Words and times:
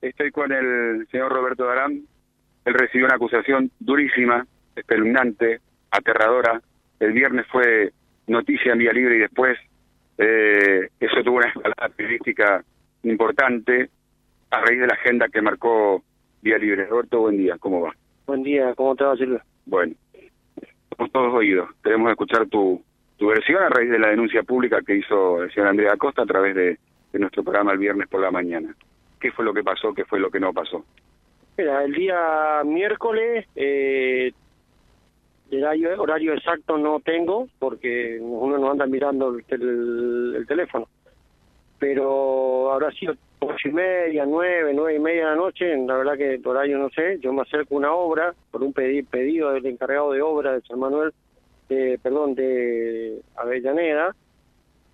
Estoy 0.00 0.30
con 0.30 0.50
el 0.50 1.06
señor 1.10 1.32
Roberto 1.32 1.66
Darán. 1.66 2.02
Él 2.64 2.74
recibió 2.74 3.06
una 3.06 3.16
acusación 3.16 3.70
durísima, 3.78 4.46
espeluznante, 4.74 5.60
aterradora. 5.90 6.62
El 6.98 7.12
viernes 7.12 7.46
fue 7.48 7.92
noticia 8.26 8.72
en 8.72 8.78
Vía 8.78 8.92
Libre 8.92 9.16
y 9.16 9.20
después 9.20 9.58
eh, 10.18 10.88
eso 11.00 11.22
tuvo 11.22 11.38
una 11.38 11.48
escalada 11.48 11.88
periodística 11.94 12.64
importante 13.02 13.90
a 14.50 14.60
raíz 14.60 14.80
de 14.80 14.86
la 14.86 14.94
agenda 14.94 15.28
que 15.28 15.42
marcó 15.42 16.02
Vía 16.42 16.58
Libre. 16.58 16.86
Roberto, 16.86 17.20
buen 17.20 17.36
día, 17.36 17.56
¿cómo 17.58 17.82
va? 17.82 17.94
Buen 18.26 18.42
día, 18.42 18.74
¿cómo 18.74 18.96
te 18.96 19.04
va, 19.04 19.16
Silvia? 19.16 19.44
Bueno, 19.66 19.94
estamos 20.54 21.12
todos 21.12 21.34
oídos. 21.34 21.68
Queremos 21.82 22.10
escuchar 22.10 22.46
tu, 22.48 22.82
tu 23.18 23.26
versión 23.28 23.62
a 23.62 23.68
raíz 23.68 23.90
de 23.90 23.98
la 23.98 24.08
denuncia 24.08 24.42
pública 24.42 24.80
que 24.86 24.96
hizo 24.96 25.42
el 25.42 25.52
señor 25.52 25.68
Andrea 25.68 25.92
Acosta 25.92 26.22
a 26.22 26.26
través 26.26 26.54
de, 26.54 26.78
de 27.12 27.18
nuestro 27.18 27.42
programa 27.42 27.72
el 27.72 27.78
viernes 27.78 28.08
por 28.08 28.20
la 28.20 28.30
mañana. 28.30 28.74
¿Qué 29.20 29.30
fue 29.32 29.44
lo 29.44 29.52
que 29.52 29.62
pasó? 29.62 29.92
¿Qué 29.94 30.04
fue 30.04 30.18
lo 30.18 30.30
que 30.30 30.40
no 30.40 30.52
pasó? 30.52 30.84
Mira, 31.58 31.84
el 31.84 31.92
día 31.92 32.62
miércoles, 32.64 33.46
eh, 33.54 34.32
el 35.50 35.64
horario, 35.98 36.32
exacto 36.32 36.78
no 36.78 37.00
tengo, 37.00 37.48
porque 37.58 38.18
uno 38.20 38.56
no 38.56 38.70
anda 38.70 38.86
mirando 38.86 39.30
el, 39.36 39.44
tel- 39.44 40.34
el 40.36 40.46
teléfono. 40.46 40.88
Pero 41.78 42.72
habrá 42.72 42.90
sido 42.92 43.14
ocho 43.40 43.68
y 43.68 43.72
media, 43.72 44.24
nueve, 44.26 44.72
nueve 44.74 44.96
y 44.96 44.98
media 45.00 45.24
de 45.24 45.30
la 45.30 45.36
noche, 45.36 45.76
la 45.76 45.96
verdad 45.96 46.16
que 46.16 46.34
el 46.34 46.46
horario 46.46 46.78
no 46.78 46.88
sé. 46.90 47.18
Yo 47.20 47.32
me 47.32 47.42
acerco 47.42 47.74
a 47.74 47.78
una 47.78 47.92
obra, 47.92 48.34
por 48.50 48.62
un 48.62 48.72
pedi- 48.72 49.06
pedido 49.06 49.52
del 49.52 49.66
encargado 49.66 50.12
de 50.12 50.22
obra 50.22 50.52
de 50.52 50.60
San 50.62 50.78
Manuel, 50.78 51.12
eh, 51.68 51.98
perdón, 52.02 52.34
de 52.34 53.20
Avellaneda, 53.36 54.14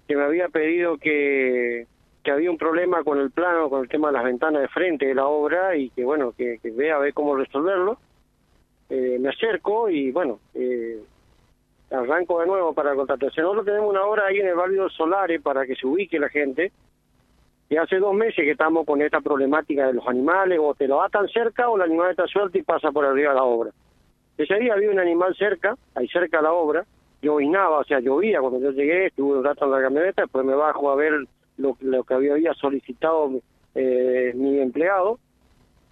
que 0.09 0.17
me 0.17 0.23
había 0.23 0.49
pedido 0.49 0.97
que, 0.99 1.87
que 2.27 2.33
había 2.33 2.51
un 2.51 2.59
problema 2.59 3.05
con 3.05 3.21
el 3.21 3.31
plano, 3.31 3.71
con 3.71 3.83
el 3.83 3.89
tema 3.89 4.09
de 4.09 4.15
las 4.15 4.25
ventanas 4.25 4.61
de 4.61 4.67
frente 4.67 5.07
de 5.07 5.15
la 5.15 5.29
obra 5.29 5.77
y 5.77 5.91
que 5.91 6.05
bueno, 6.05 6.33
que, 6.37 6.59
que 6.61 6.73
vea 6.73 6.97
a 6.97 6.99
ver 6.99 7.15
cómo 7.15 7.37
resolverlo. 7.37 7.99
Eh, 8.91 9.17
me 9.21 9.29
acerco 9.29 9.89
y 9.89 10.11
bueno, 10.11 10.41
eh, 10.53 11.01
arranco 11.89 12.41
de 12.41 12.49
nuevo 12.49 12.75
para 12.75 12.91
la 12.91 12.97
contratación. 12.97 13.45
Nosotros 13.45 13.67
tenemos 13.67 13.91
una 13.91 14.03
obra 14.03 14.27
ahí 14.27 14.39
en 14.39 14.49
el 14.49 14.57
barrio 14.57 14.89
Solares 14.89 15.41
para 15.41 15.67
que 15.67 15.77
se 15.77 15.87
ubique 15.87 16.19
la 16.19 16.29
gente. 16.29 16.73
Y 17.69 17.77
hace 17.77 17.99
dos 17.99 18.13
meses 18.13 18.45
que 18.45 18.51
estamos 18.51 18.85
con 18.85 19.01
esta 19.01 19.21
problemática 19.21 19.87
de 19.87 19.93
los 19.93 20.09
animales, 20.09 20.59
o 20.61 20.75
te 20.75 20.89
lo 20.89 21.03
atan 21.03 21.29
cerca 21.29 21.69
o 21.69 21.77
el 21.77 21.83
animal 21.83 22.11
está 22.11 22.27
suelto 22.27 22.59
y 22.59 22.63
pasa 22.63 22.91
por 22.91 23.05
arriba 23.05 23.31
de 23.31 23.37
la 23.37 23.45
obra. 23.45 23.71
Ese 24.37 24.57
día 24.57 24.75
había 24.75 24.91
un 24.91 24.99
animal 24.99 25.33
cerca, 25.37 25.77
ahí 25.95 26.09
cerca 26.09 26.39
de 26.39 26.43
la 26.43 26.53
obra, 26.53 26.85
llovinaba, 27.23 27.79
o 27.79 27.85
sea, 27.85 28.01
llovía 28.01 28.41
cuando 28.41 28.59
yo 28.59 28.73
llegué, 28.73 29.07
estuve 29.07 29.39
un 29.39 29.45
rato 29.45 29.65
en 29.65 29.71
la 29.71 29.81
camioneta, 29.81 30.23
después 30.23 30.45
me 30.45 30.55
bajo 30.55 30.91
a 30.91 30.97
ver 30.97 31.27
lo, 31.59 32.05
que 32.05 32.15
había, 32.15 32.53
solicitado 32.55 33.31
eh, 33.75 34.33
mi 34.35 34.61
empleado 34.61 35.19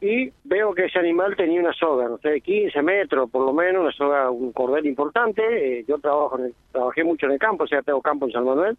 y 0.01 0.31
veo 0.45 0.75
que 0.75 0.87
ese 0.87 0.99
animal 0.99 1.35
tenía 1.37 1.61
una 1.61 1.73
soga, 1.73 2.09
no 2.09 2.19
sé, 2.19 2.41
15 2.41 2.83
metros 2.83 3.31
por 3.31 3.47
lo 3.47 3.53
menos, 3.53 3.83
una 3.83 3.93
soga, 3.93 4.31
un 4.31 4.53
cordel 4.53 4.87
importante. 4.87 5.43
eh, 5.81 5.85
yo 5.89 5.99
trabajo 5.99 6.39
en 6.39 6.47
el- 6.47 6.55
trabajé 6.73 7.05
mucho 7.05 7.27
en 7.27 7.33
el 7.33 7.39
campo, 7.39 7.65
o 7.65 7.67
sea, 7.67 7.83
tengo 7.83 8.03
campo 8.03 8.27
en 8.27 8.33
San 8.33 8.45
Manuel, 8.45 8.77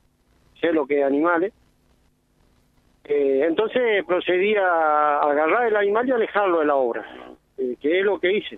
sé 0.62 0.72
lo 0.72 0.86
que 0.86 1.00
es 1.00 1.06
animales. 1.06 1.54
Eh, 3.06 3.46
entonces 3.48 4.04
procedí 4.06 4.56
a 4.56 5.20
agarrar 5.20 5.68
el 5.68 5.76
animal 5.76 6.08
y 6.08 6.12
alejarlo 6.12 6.60
de 6.60 6.66
la 6.66 6.76
obra, 6.76 7.06
que 7.58 8.00
es 8.00 8.06
lo 8.06 8.20
que 8.20 8.38
hice. 8.38 8.58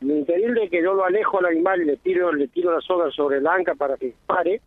Me 0.00 0.14
impedir 0.18 0.54
de 0.54 0.70
que 0.70 0.82
yo 0.82 0.94
lo 0.94 1.04
alejo 1.04 1.38
al 1.38 1.46
animal 1.46 1.82
y 1.82 1.84
le 1.84 1.96
tiro, 1.98 2.32
le 2.32 2.48
tiro 2.48 2.72
la 2.72 2.80
soga 2.80 3.10
sobre 3.10 3.36
el 3.36 3.46
anca 3.46 3.74
para 3.74 3.96
que 3.98 4.14
pare, 4.26 4.62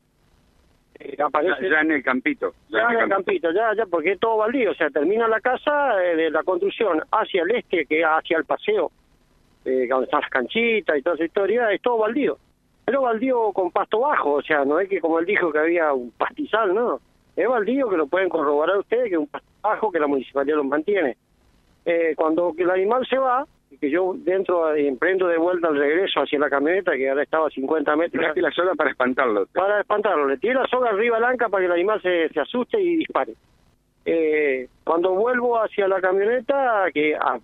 eh, 1.00 1.16
aparece 1.22 1.70
ya 1.70 1.82
en 1.82 1.92
el 1.92 2.04
campito. 2.04 2.54
ya 2.70 2.90
en 2.92 3.00
el 3.00 3.10
campito, 3.10 3.52
ya, 3.52 3.74
ya, 3.76 3.86
porque 3.86 4.14
es 4.14 4.20
todo 4.20 4.38
baldío, 4.38 4.72
o 4.72 4.76
sea, 4.76 4.90
termina 4.90 5.28
la 5.28 5.40
casa 5.40 6.04
eh, 6.04 6.16
de 6.16 6.30
la 6.30 6.44
construcción 6.44 7.02
hacia 7.12 7.44
el 7.44 7.52
este, 7.52 7.86
que 7.86 8.04
hacia 8.04 8.38
el 8.38 8.46
paseo, 8.46 8.92
eh, 9.66 9.88
donde 9.88 10.06
están 10.06 10.22
las 10.22 10.30
canchitas 10.30 10.98
y 10.98 11.02
toda 11.02 11.16
esa 11.16 11.26
historia, 11.26 11.72
es 11.72 11.82
todo 11.82 11.98
baldío. 11.98 12.38
Pero 12.86 13.02
baldío 13.02 13.52
con 13.54 13.72
pasto 13.72 14.00
bajo, 14.02 14.34
o 14.34 14.42
sea, 14.42 14.66
no 14.66 14.80
es 14.80 14.90
que 14.90 15.00
como 15.00 15.20
él 15.20 15.26
dijo 15.26 15.52
que 15.52 15.60
había 15.60 15.94
un 15.94 16.12
pastizal, 16.12 16.74
no. 16.74 17.00
Es 17.36 17.48
baldío 17.48 17.90
que 17.90 17.98
lo 17.98 18.08
pueden 18.08 18.30
corroborar 18.30 18.78
ustedes, 18.78 19.06
que 19.06 19.16
es 19.16 19.20
un 19.20 19.28
pasto 19.28 19.48
bajo 19.62 19.92
que 19.92 20.00
la 20.00 20.08
municipalidad 20.08 20.58
lo 20.58 20.64
mantiene. 20.64 21.18
Eh, 21.86 22.14
cuando 22.16 22.54
el 22.58 22.70
animal 22.70 23.06
se 23.08 23.18
va, 23.18 23.46
que 23.80 23.90
yo 23.90 24.14
dentro 24.18 24.74
eh, 24.74 24.88
emprendo 24.88 25.28
de 25.28 25.38
vuelta 25.38 25.68
al 25.68 25.78
regreso 25.78 26.22
hacia 26.22 26.40
la 26.40 26.50
camioneta, 26.50 26.94
que 26.94 27.10
ahora 27.10 27.24
estaba 27.24 27.48
a 27.48 27.50
50 27.50 27.96
metros, 27.96 28.12
Tiraste 28.22 28.42
la 28.42 28.52
soga 28.52 28.74
para 28.76 28.90
espantarlo. 28.92 29.46
para 29.54 29.80
espantarlo. 29.82 30.28
Le 30.28 30.38
tiré 30.38 30.54
la 30.56 30.68
soga 30.68 30.90
arriba 30.90 31.18
al 31.18 31.24
anca 31.26 31.50
para 31.50 31.62
que 31.62 31.66
el 31.68 31.72
animal 31.74 32.02
se, 32.02 32.30
se 32.30 32.40
asuste 32.40 32.82
y 32.82 32.98
dispare. 32.98 33.34
Eh, 34.06 34.68
cuando 34.84 35.12
vuelvo 35.12 35.58
hacia 35.62 35.88
la 35.88 36.02
camioneta, 36.02 36.86
que 36.94 37.16
ah, 37.16 37.40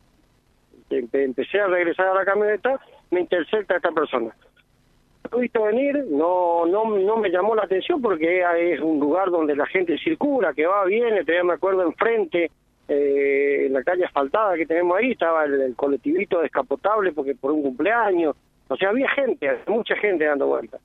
empe- 0.89 1.23
empecé 1.23 1.59
a 1.61 1.67
regresar 1.67 2.07
a 2.07 2.13
la 2.15 2.25
camioneta, 2.25 2.79
me 3.11 3.21
intercepta 3.21 3.75
esta 3.77 3.91
persona. 3.91 4.33
Lo 5.31 5.37
he 5.37 5.41
visto 5.41 5.63
venir, 5.63 6.05
no, 6.09 6.65
no, 6.65 6.85
no 6.97 7.17
me 7.17 7.29
llamó 7.29 7.53
la 7.55 7.63
atención 7.63 8.01
porque 8.01 8.43
es 8.57 8.79
un 8.81 8.99
lugar 8.99 9.29
donde 9.29 9.55
la 9.55 9.65
gente 9.67 9.97
circula, 9.99 10.53
que 10.53 10.65
va, 10.65 10.85
viene, 10.85 11.23
todavía 11.23 11.43
me 11.43 11.53
acuerdo 11.53 11.83
enfrente, 11.83 12.49
eh, 12.89 13.67
en 13.67 13.73
la 13.73 13.83
calle 13.83 14.05
asfaltada 14.05 14.55
que 14.55 14.65
tenemos 14.65 14.97
ahí, 14.97 15.11
estaba 15.11 15.45
el, 15.45 15.61
el 15.61 15.75
colectivito 15.75 16.41
descapotable 16.41 17.13
porque 17.13 17.35
por 17.35 17.51
un 17.51 17.61
cumpleaños, 17.61 18.35
o 18.67 18.75
sea, 18.75 18.89
había 18.89 19.09
gente, 19.09 19.49
mucha 19.67 19.95
gente 19.95 20.25
dando 20.25 20.47
vueltas. 20.47 20.81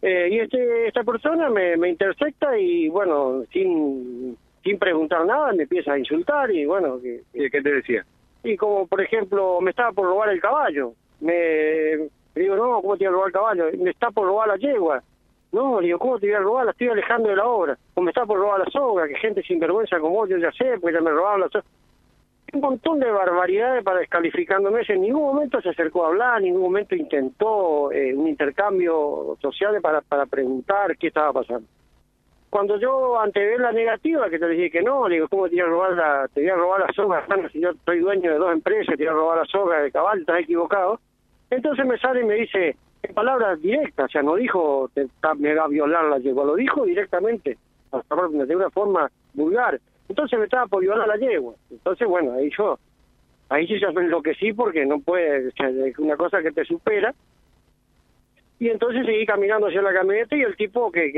Eh, 0.00 0.28
y 0.30 0.38
este, 0.38 0.86
esta 0.86 1.02
persona 1.02 1.50
me, 1.50 1.76
me 1.76 1.88
intersecta 1.88 2.56
y 2.56 2.88
bueno, 2.88 3.42
sin, 3.52 4.36
sin 4.62 4.78
preguntar 4.78 5.26
nada 5.26 5.52
me 5.52 5.64
empieza 5.64 5.92
a 5.92 5.98
insultar 5.98 6.50
y 6.52 6.66
bueno, 6.66 7.00
que, 7.00 7.22
¿Y 7.34 7.50
¿Qué 7.50 7.60
te 7.60 7.72
decía? 7.72 8.04
y 8.44 8.56
como 8.56 8.86
por 8.86 9.00
ejemplo 9.00 9.60
me 9.60 9.70
estaba 9.70 9.90
por 9.92 10.06
robar 10.06 10.28
el 10.28 10.40
caballo, 10.40 10.92
me, 11.20 12.08
digo, 12.36 12.54
no, 12.56 12.80
¿cómo 12.80 12.96
te 12.96 13.04
voy 13.04 13.06
a 13.06 13.10
robar 13.10 13.26
el 13.26 13.32
caballo? 13.32 13.64
Me 13.76 13.90
está 13.90 14.10
por 14.10 14.26
robar 14.26 14.48
la 14.48 14.56
yegua. 14.56 15.02
No, 15.52 15.80
le 15.80 15.86
digo, 15.86 15.98
¿cómo 15.98 16.18
te 16.18 16.26
voy 16.26 16.34
a 16.34 16.40
robar? 16.40 16.64
La 16.66 16.72
estoy 16.72 16.88
alejando 16.88 17.28
de 17.30 17.36
la 17.36 17.46
obra. 17.46 17.78
O 17.94 18.02
me 18.02 18.10
está 18.10 18.26
por 18.26 18.38
robar 18.38 18.60
la 18.60 18.70
soga, 18.70 19.08
que 19.08 19.16
gente 19.16 19.42
sinvergüenza 19.42 19.98
como 19.98 20.16
vos, 20.16 20.28
yo 20.28 20.36
ya 20.36 20.52
sé, 20.52 20.78
porque 20.80 20.94
ya 20.96 21.00
me 21.00 21.10
robaron 21.10 21.40
la 21.40 21.48
soga. 21.48 21.64
Un 22.52 22.60
montón 22.60 22.98
de 22.98 23.10
barbaridades 23.10 23.84
para 23.84 24.00
descalificándome. 24.00 24.82
En 24.88 25.02
ningún 25.02 25.22
momento 25.22 25.60
se 25.60 25.70
acercó 25.70 26.04
a 26.04 26.08
hablar, 26.08 26.38
en 26.38 26.44
ningún 26.44 26.62
momento 26.62 26.94
intentó 26.94 27.92
eh, 27.92 28.14
un 28.14 28.26
intercambio 28.26 29.36
social 29.40 29.80
para, 29.82 30.00
para 30.00 30.26
preguntar 30.26 30.96
qué 30.96 31.08
estaba 31.08 31.32
pasando. 31.32 31.66
Cuando 32.50 32.78
yo 32.78 33.20
antevé 33.20 33.58
la 33.58 33.72
negativa, 33.72 34.30
que 34.30 34.38
te 34.38 34.48
dije 34.48 34.70
que 34.70 34.82
no, 34.82 35.06
le 35.06 35.16
digo, 35.16 35.28
¿cómo 35.28 35.48
te 35.48 35.56
voy 35.56 35.60
a 35.60 35.66
robar 35.66 35.92
la, 35.92 36.28
te 36.32 36.40
voy 36.40 36.50
a 36.50 36.56
robar 36.56 36.80
la 36.80 36.92
soga? 36.94 37.24
Bueno, 37.28 37.48
si 37.50 37.60
yo 37.60 37.72
soy 37.84 37.98
dueño 37.98 38.32
de 38.32 38.38
dos 38.38 38.52
empresas, 38.52 38.96
te 38.96 39.04
voy 39.04 39.08
a 39.08 39.12
robar 39.12 39.38
la 39.38 39.44
soga 39.44 39.82
de 39.82 39.92
caballo, 39.92 40.20
estás 40.20 40.40
equivocado. 40.40 40.98
Entonces 41.50 41.84
me 41.84 41.98
sale 41.98 42.22
y 42.22 42.24
me 42.24 42.34
dice, 42.34 42.76
en 43.02 43.14
palabras 43.14 43.60
directas, 43.60 44.06
o 44.06 44.08
sea, 44.08 44.22
no 44.22 44.34
dijo, 44.36 44.90
te, 44.94 45.06
me 45.38 45.54
va 45.54 45.64
a 45.64 45.68
violar 45.68 46.04
la 46.06 46.18
yegua, 46.18 46.44
lo 46.44 46.56
dijo 46.56 46.84
directamente, 46.84 47.56
de 47.92 48.56
una 48.56 48.70
forma 48.70 49.10
vulgar. 49.34 49.80
Entonces 50.08 50.38
me 50.38 50.46
estaba 50.46 50.66
por 50.66 50.80
violar 50.80 51.06
la 51.06 51.16
yegua. 51.16 51.54
Entonces, 51.70 52.08
bueno, 52.08 52.32
ahí 52.32 52.50
yo, 52.56 52.78
ahí 53.48 53.66
sí 53.66 53.78
yo 53.78 53.92
me 53.92 54.02
enloquecí 54.02 54.52
porque 54.52 54.84
no 54.84 55.00
puede, 55.00 55.48
o 55.48 55.50
sea, 55.52 55.68
es 55.68 55.98
una 55.98 56.16
cosa 56.16 56.42
que 56.42 56.50
te 56.50 56.64
supera. 56.64 57.14
Y 58.60 58.68
entonces 58.70 59.06
seguí 59.06 59.24
caminando 59.24 59.68
hacia 59.68 59.80
la 59.80 59.92
camioneta 59.92 60.34
y 60.34 60.40
el 60.40 60.56
tipo 60.56 60.90
que, 60.90 61.12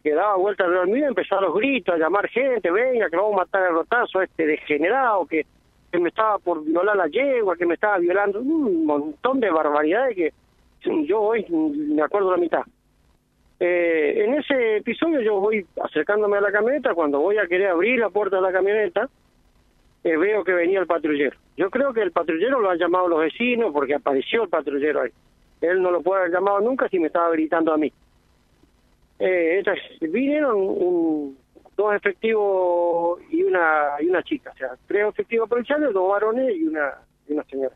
que, 0.00 0.14
daba 0.14 0.36
vueltas 0.36 0.66
alrededor 0.66 0.88
mío 0.88 1.08
empezó 1.08 1.38
a 1.38 1.40
los 1.40 1.54
gritos, 1.54 1.92
a 1.92 1.98
llamar 1.98 2.28
gente, 2.28 2.70
venga, 2.70 3.10
que 3.10 3.16
vamos 3.16 3.32
a 3.32 3.38
matar 3.38 3.62
a 3.64 3.70
rotazo 3.70 4.20
a 4.20 4.24
este 4.24 4.46
degenerado, 4.46 5.26
que, 5.26 5.44
que 5.90 5.98
me 5.98 6.10
estaba 6.10 6.38
por 6.38 6.64
violar 6.64 6.96
la 6.96 7.08
yegua, 7.08 7.56
que 7.56 7.66
me 7.66 7.74
estaba 7.74 7.98
violando, 7.98 8.40
un 8.40 8.86
montón 8.86 9.40
de 9.40 9.50
barbaridades 9.50 10.14
que 10.14 10.32
yo 11.06 11.20
hoy 11.20 11.44
me 11.50 12.02
acuerdo 12.02 12.30
la 12.30 12.36
mitad. 12.36 12.62
Eh, 13.60 14.24
en 14.24 14.34
ese 14.34 14.76
episodio 14.78 15.20
yo 15.20 15.40
voy 15.40 15.64
acercándome 15.82 16.36
a 16.38 16.40
la 16.40 16.52
camioneta, 16.52 16.94
cuando 16.94 17.20
voy 17.20 17.38
a 17.38 17.46
querer 17.46 17.68
abrir 17.68 17.98
la 18.00 18.10
puerta 18.10 18.36
de 18.36 18.42
la 18.42 18.52
camioneta, 18.52 19.08
eh, 20.02 20.16
veo 20.16 20.44
que 20.44 20.52
venía 20.52 20.80
el 20.80 20.86
patrullero. 20.86 21.36
Yo 21.56 21.70
creo 21.70 21.92
que 21.92 22.02
el 22.02 22.10
patrullero 22.12 22.60
lo 22.60 22.70
han 22.70 22.78
llamado 22.78 23.08
los 23.08 23.20
vecinos 23.20 23.72
porque 23.72 23.94
apareció 23.94 24.42
el 24.42 24.48
patrullero 24.48 25.02
ahí. 25.02 25.10
Él 25.60 25.80
no 25.80 25.90
lo 25.90 26.02
puede 26.02 26.22
haber 26.22 26.32
llamado 26.34 26.60
nunca 26.60 26.88
si 26.88 26.98
me 26.98 27.06
estaba 27.06 27.30
gritando 27.30 27.72
a 27.72 27.78
mí. 27.78 27.90
Eh, 29.18 29.62
vinieron 30.00 30.56
un- 30.56 31.38
dos 31.76 31.94
efectivos 31.94 33.20
y 33.30 33.42
una 33.42 33.92
y 34.00 34.06
una 34.06 34.22
chica, 34.22 34.50
o 34.54 34.56
sea, 34.56 34.70
tres 34.86 35.08
efectivos 35.08 35.48
policiales, 35.48 35.92
dos 35.92 36.08
varones 36.08 36.54
y 36.54 36.64
una, 36.64 36.92
y 37.28 37.32
una 37.32 37.42
señora. 37.44 37.74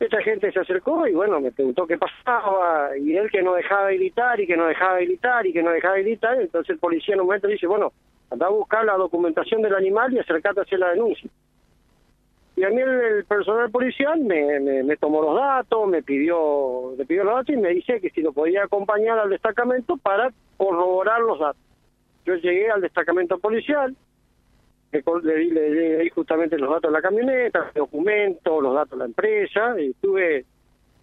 Esta 0.00 0.20
gente 0.22 0.50
se 0.50 0.60
acercó 0.60 1.06
y 1.06 1.12
bueno, 1.12 1.40
me 1.40 1.52
preguntó 1.52 1.86
qué 1.86 1.96
pasaba 1.96 2.96
y 2.98 3.16
él 3.16 3.30
que 3.30 3.42
no 3.42 3.54
dejaba 3.54 3.88
de 3.88 3.96
gritar 3.96 4.40
y 4.40 4.46
que 4.46 4.56
no 4.56 4.66
dejaba 4.66 4.96
de 4.96 5.06
gritar 5.06 5.46
y 5.46 5.52
que 5.52 5.62
no 5.62 5.70
dejaba 5.70 5.94
de 5.94 6.02
gritar, 6.02 6.40
entonces 6.40 6.70
el 6.70 6.78
policía 6.78 7.14
en 7.14 7.20
un 7.20 7.26
momento 7.26 7.46
dice, 7.46 7.66
bueno, 7.66 7.92
anda 8.30 8.46
a 8.46 8.50
buscar 8.50 8.84
la 8.84 8.94
documentación 8.94 9.62
del 9.62 9.74
animal 9.74 10.12
y 10.12 10.18
acercate 10.18 10.60
a 10.60 10.62
hacer 10.64 10.80
la 10.80 10.90
denuncia. 10.90 11.30
Y 12.56 12.64
a 12.64 12.70
mí 12.70 12.80
el, 12.80 12.88
el 12.88 13.24
personal 13.24 13.70
policial 13.70 14.20
me, 14.20 14.60
me, 14.60 14.82
me 14.82 14.96
tomó 14.96 15.22
los 15.22 15.36
datos, 15.36 15.88
me 15.88 16.02
pidió, 16.02 16.94
me 16.96 17.04
pidió 17.04 17.24
los 17.24 17.34
datos 17.34 17.54
y 17.54 17.58
me 17.58 17.70
dice 17.70 18.00
que 18.00 18.10
si 18.10 18.20
lo 18.20 18.32
podía 18.32 18.64
acompañar 18.64 19.18
al 19.18 19.30
destacamento 19.30 19.96
para 19.96 20.32
corroborar 20.56 21.20
los 21.20 21.38
datos. 21.38 21.60
Yo 22.24 22.34
llegué 22.36 22.70
al 22.70 22.80
destacamento 22.80 23.38
policial, 23.38 23.94
le, 25.22 25.36
di, 25.36 25.50
le, 25.50 25.98
di 25.98 26.10
justamente 26.10 26.58
los 26.58 26.70
datos 26.70 26.90
de 26.90 26.92
la 26.92 27.02
camioneta, 27.02 27.70
el 27.74 27.80
documento, 27.80 28.60
los 28.60 28.74
datos 28.74 28.92
de 28.92 28.96
la 28.98 29.04
empresa, 29.06 29.74
y 29.80 29.94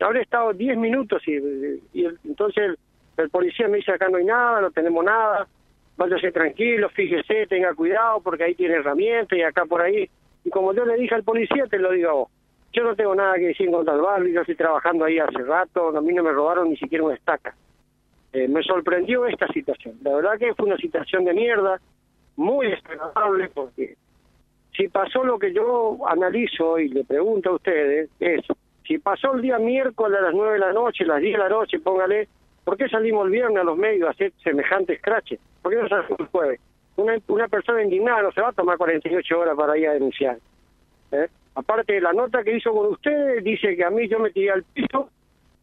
habré 0.04 0.22
estado 0.22 0.54
10 0.54 0.78
minutos 0.78 1.22
y, 1.28 1.34
y 1.94 2.06
entonces 2.26 2.78
el, 3.18 3.30
policía 3.30 3.68
me 3.68 3.78
dice 3.78 3.92
acá 3.92 4.10
no 4.10 4.18
hay 4.18 4.26
nada, 4.26 4.62
no 4.62 4.72
tenemos 4.72 5.04
nada, 5.04 5.48
váyase 5.98 6.32
tranquilo, 6.32 6.90
fíjese, 6.90 7.46
tenga 7.48 7.74
cuidado 7.74 8.22
porque 8.22 8.44
ahí 8.44 8.56
tiene 8.56 8.76
herramientas 8.76 9.38
y 9.38 9.44
acá 9.44 9.66
por 9.66 9.82
ahí. 9.82 10.10
Y 10.44 10.50
como 10.50 10.74
yo 10.74 10.86
le 10.86 10.98
dije 10.98 11.14
al 11.14 11.24
policía, 11.24 11.66
te 11.68 11.78
lo 11.78 11.92
digo 11.92 12.10
a 12.10 12.14
vos. 12.14 12.30
Yo 12.74 12.84
no 12.84 12.96
tengo 12.96 13.14
nada 13.14 13.36
que 13.36 13.48
decir 13.48 13.70
contra 13.70 13.94
el 13.94 14.02
barrio, 14.02 14.34
yo 14.34 14.42
estoy 14.42 14.56
trabajando 14.56 15.06
ahí 15.06 15.20
hace 15.20 15.44
rato, 15.44 15.96
a 15.96 16.02
mí 16.02 16.14
no 16.14 16.24
me 16.24 16.32
robaron 16.32 16.70
ni 16.70 16.78
siquiera 16.78 17.04
una 17.04 17.16
estaca. 17.16 17.54
Eh, 18.34 18.48
me 18.48 18.64
sorprendió 18.64 19.26
esta 19.26 19.48
situación. 19.50 19.98
La 20.04 20.16
verdad 20.16 20.40
que 20.40 20.56
fue 20.56 20.68
una 20.68 20.78
situación 20.78 21.26
de 21.26 21.34
mierda, 21.34 21.82
muy 22.42 22.68
desagradable, 22.68 23.50
porque 23.54 23.96
si 24.76 24.88
pasó 24.88 25.24
lo 25.24 25.38
que 25.40 25.54
yo 25.54 25.98
analizo 26.08 26.80
y 26.80 26.90
le 26.90 27.04
pregunto 27.04 27.52
a 27.52 27.56
ustedes, 27.56 28.10
es, 28.20 28.42
si 28.86 28.98
pasó 28.98 29.34
el 29.36 29.42
día 29.42 29.60
miércoles 29.60 30.20
a 30.20 30.24
las 30.24 30.34
9 30.34 30.54
de 30.54 30.60
la 30.60 30.74
noche, 30.74 31.04
a 31.04 31.08
las 31.08 31.22
10 31.22 31.34
de 31.34 31.38
la 31.38 31.50
noche, 31.50 31.80
póngale, 31.80 32.28
¿por 32.64 32.78
qué 32.78 32.90
salimos 32.90 33.26
el 33.26 33.32
viernes 33.32 33.60
a 33.60 33.64
los 33.64 33.78
medios 33.78 34.08
a 34.08 34.12
hacer 34.12 34.34
semejante 34.44 34.94
escrache? 34.94 35.40
¿Por 35.62 35.72
qué 35.72 35.82
no 35.82 35.88
salimos 35.88 36.20
el 36.20 36.26
jueves? 36.28 36.60
Una, 36.98 37.18
una 37.28 37.48
persona 37.48 37.84
indignada 37.84 38.24
no 38.24 38.32
se 38.32 38.42
va 38.42 38.50
a 38.50 38.54
tomar 38.54 38.78
48 38.78 39.40
horas 39.40 39.56
para 39.56 39.78
ir 39.78 39.88
a 39.88 39.94
denunciar. 39.94 40.38
¿eh? 41.12 41.28
Aparte, 41.56 42.00
la 42.02 42.14
nota 42.14 42.44
que 42.44 42.58
hizo 42.58 42.72
con 42.74 42.88
ustedes 42.88 43.44
dice 43.44 43.76
que 43.76 43.84
a 43.84 43.90
mí 43.90 44.08
yo 44.08 44.20
me 44.20 44.32
tiré 44.32 44.52
al 44.52 44.64
piso 44.64 45.10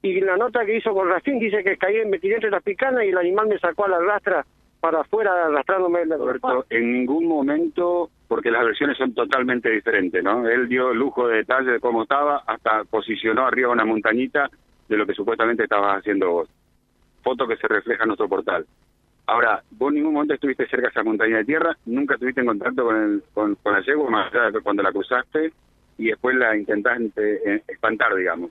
y 0.03 0.21
la 0.21 0.37
nota 0.37 0.65
que 0.65 0.77
hizo 0.77 0.95
con 0.95 1.09
Racín 1.09 1.39
dice 1.39 1.65
que 1.65 1.77
caí, 1.77 2.05
me 2.07 2.19
tiré 2.19 2.37
entre 2.37 2.51
las 2.51 2.63
picanas 2.63 3.05
y 3.05 3.09
el 3.09 3.19
animal 3.19 3.49
me 3.49 3.59
sacó 3.59 3.87
a 3.87 3.89
la 3.89 3.99
rastra 3.99 4.47
para 4.81 5.01
afuera 5.01 5.47
arrastrándome. 5.47 6.05
Roberto, 6.05 6.67
en 6.71 6.93
ningún 6.93 7.27
momento, 7.27 8.11
porque 8.27 8.51
las 8.51 8.65
versiones 8.65 8.97
son 8.97 9.15
totalmente 9.15 9.71
diferentes, 9.71 10.23
¿no? 10.23 10.49
Él 10.49 10.69
dio 10.69 10.95
lujo 10.95 11.29
de 11.29 11.39
detalle 11.39 11.73
de 11.73 11.81
cómo 11.81 12.03
estaba, 12.03 12.43
hasta 12.47 12.85
posicionó 12.85 13.47
arriba 13.47 13.71
una 13.71 13.85
montañita 13.85 14.49
de 14.89 14.97
lo 14.97 15.07
que 15.07 15.15
supuestamente 15.15 15.65
estabas 15.65 15.99
haciendo 15.99 16.31
vos. 16.31 16.49
Foto 17.23 17.47
que 17.47 17.57
se 17.57 17.69
refleja 17.69 18.05
en 18.05 18.09
nuestro 18.09 18.29
portal. 18.29 18.65
Ahora, 19.27 19.63
vos 19.73 19.91
en 19.91 19.97
ningún 19.97 20.15
momento 20.15 20.35
estuviste 20.35 20.67
cerca 20.69 20.87
de 20.87 20.91
esa 20.91 21.03
montaña 21.03 21.39
de 21.39 21.45
tierra, 21.45 21.77
nunca 21.85 22.15
estuviste 22.15 22.41
en 22.41 22.47
contacto 22.47 22.85
con, 22.85 22.97
el, 22.97 23.23
con, 23.35 23.55
con 23.57 23.73
la 23.75 23.83
yegua, 23.83 24.09
más 24.09 24.33
allá 24.33 24.51
de 24.51 24.61
cuando 24.61 24.83
la 24.83 24.93
cruzaste, 24.93 25.53
y 25.99 26.07
después 26.07 26.37
la 26.37 26.57
intentaste 26.57 27.55
eh, 27.55 27.63
espantar, 27.69 28.15
digamos. 28.15 28.51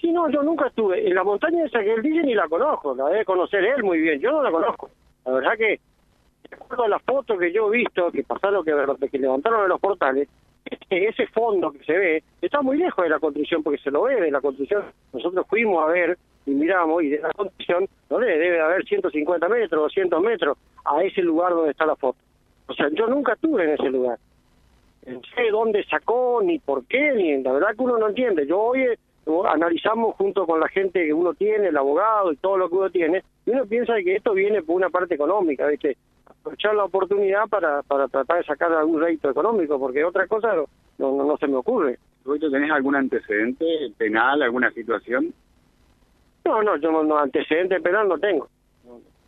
Sí, 0.00 0.12
no, 0.12 0.28
yo 0.30 0.42
nunca 0.42 0.66
estuve. 0.66 1.08
En 1.08 1.14
la 1.14 1.24
montaña 1.24 1.64
esa 1.64 1.80
que 1.80 1.94
él 1.94 2.02
dice 2.02 2.22
ni 2.22 2.34
la 2.34 2.46
conozco, 2.46 2.94
la 2.94 3.08
debe 3.08 3.24
conocer 3.24 3.64
él 3.64 3.82
muy 3.82 3.98
bien, 3.98 4.20
yo 4.20 4.30
no 4.30 4.42
la 4.42 4.50
conozco. 4.50 4.90
La 5.24 5.32
verdad 5.32 5.52
que, 5.56 5.80
de 6.50 6.56
acuerdo 6.56 6.84
a 6.84 6.88
las 6.88 7.02
fotos 7.02 7.38
que 7.38 7.52
yo 7.52 7.72
he 7.72 7.78
visto, 7.78 8.10
que 8.10 8.22
pasaron, 8.24 8.64
que, 8.64 9.18
levantaron 9.18 9.62
en 9.62 9.68
los 9.68 9.80
portales, 9.80 10.28
ese 10.90 11.26
fondo 11.28 11.72
que 11.72 11.84
se 11.84 11.92
ve 11.92 12.22
está 12.40 12.62
muy 12.62 12.78
lejos 12.78 13.04
de 13.04 13.10
la 13.10 13.18
construcción, 13.18 13.62
porque 13.62 13.82
se 13.82 13.90
lo 13.90 14.02
ve 14.02 14.20
de 14.20 14.30
la 14.30 14.40
construcción. 14.40 14.84
Nosotros 15.12 15.46
fuimos 15.48 15.82
a 15.82 15.86
ver 15.86 16.18
y 16.46 16.50
miramos, 16.50 17.02
y 17.02 17.10
de 17.10 17.20
la 17.20 17.30
construcción, 17.32 17.88
no 18.10 18.18
debe, 18.18 18.38
debe 18.38 18.60
haber 18.60 18.84
150 18.84 19.48
metros, 19.48 19.82
200 19.82 20.22
metros 20.22 20.58
a 20.84 21.02
ese 21.02 21.22
lugar 21.22 21.52
donde 21.52 21.70
está 21.70 21.86
la 21.86 21.96
foto. 21.96 22.18
O 22.66 22.74
sea, 22.74 22.88
yo 22.92 23.06
nunca 23.06 23.34
estuve 23.34 23.64
en 23.64 23.70
ese 23.70 23.90
lugar 23.90 24.18
no 25.06 25.20
sé 25.34 25.50
dónde 25.50 25.84
sacó, 25.84 26.40
ni 26.42 26.58
por 26.58 26.84
qué, 26.86 27.12
ni 27.12 27.42
la 27.42 27.52
verdad 27.52 27.74
que 27.76 27.82
uno 27.82 27.98
no 27.98 28.08
entiende. 28.08 28.46
Yo 28.46 28.60
hoy 28.60 28.82
eh, 28.82 28.96
analizamos 29.48 30.14
junto 30.16 30.46
con 30.46 30.60
la 30.60 30.68
gente 30.68 31.04
que 31.04 31.12
uno 31.12 31.34
tiene, 31.34 31.68
el 31.68 31.76
abogado 31.76 32.32
y 32.32 32.36
todo 32.36 32.56
lo 32.56 32.68
que 32.68 32.76
uno 32.76 32.90
tiene, 32.90 33.22
y 33.46 33.50
uno 33.50 33.66
piensa 33.66 33.94
que 34.02 34.16
esto 34.16 34.32
viene 34.32 34.62
por 34.62 34.76
una 34.76 34.90
parte 34.90 35.14
económica, 35.14 35.66
¿viste? 35.66 35.96
Aprovechar 36.26 36.74
la 36.74 36.84
oportunidad 36.84 37.46
para, 37.48 37.82
para 37.82 38.08
tratar 38.08 38.38
de 38.38 38.44
sacar 38.44 38.72
algún 38.72 39.00
rédito 39.00 39.30
económico, 39.30 39.78
porque 39.78 40.04
otra 40.04 40.26
cosa 40.26 40.54
no, 40.54 40.66
no, 40.98 41.24
no 41.24 41.36
se 41.36 41.46
me 41.46 41.56
ocurre. 41.56 41.98
¿Tenés 42.24 42.70
algún 42.70 42.96
antecedente 42.96 43.66
penal, 43.98 44.42
alguna 44.42 44.70
situación? 44.70 45.34
No, 46.44 46.62
no, 46.62 46.76
yo 46.76 47.02
no, 47.02 47.18
antecedente 47.18 47.80
penal 47.80 48.08
no 48.08 48.18
tengo. 48.18 48.48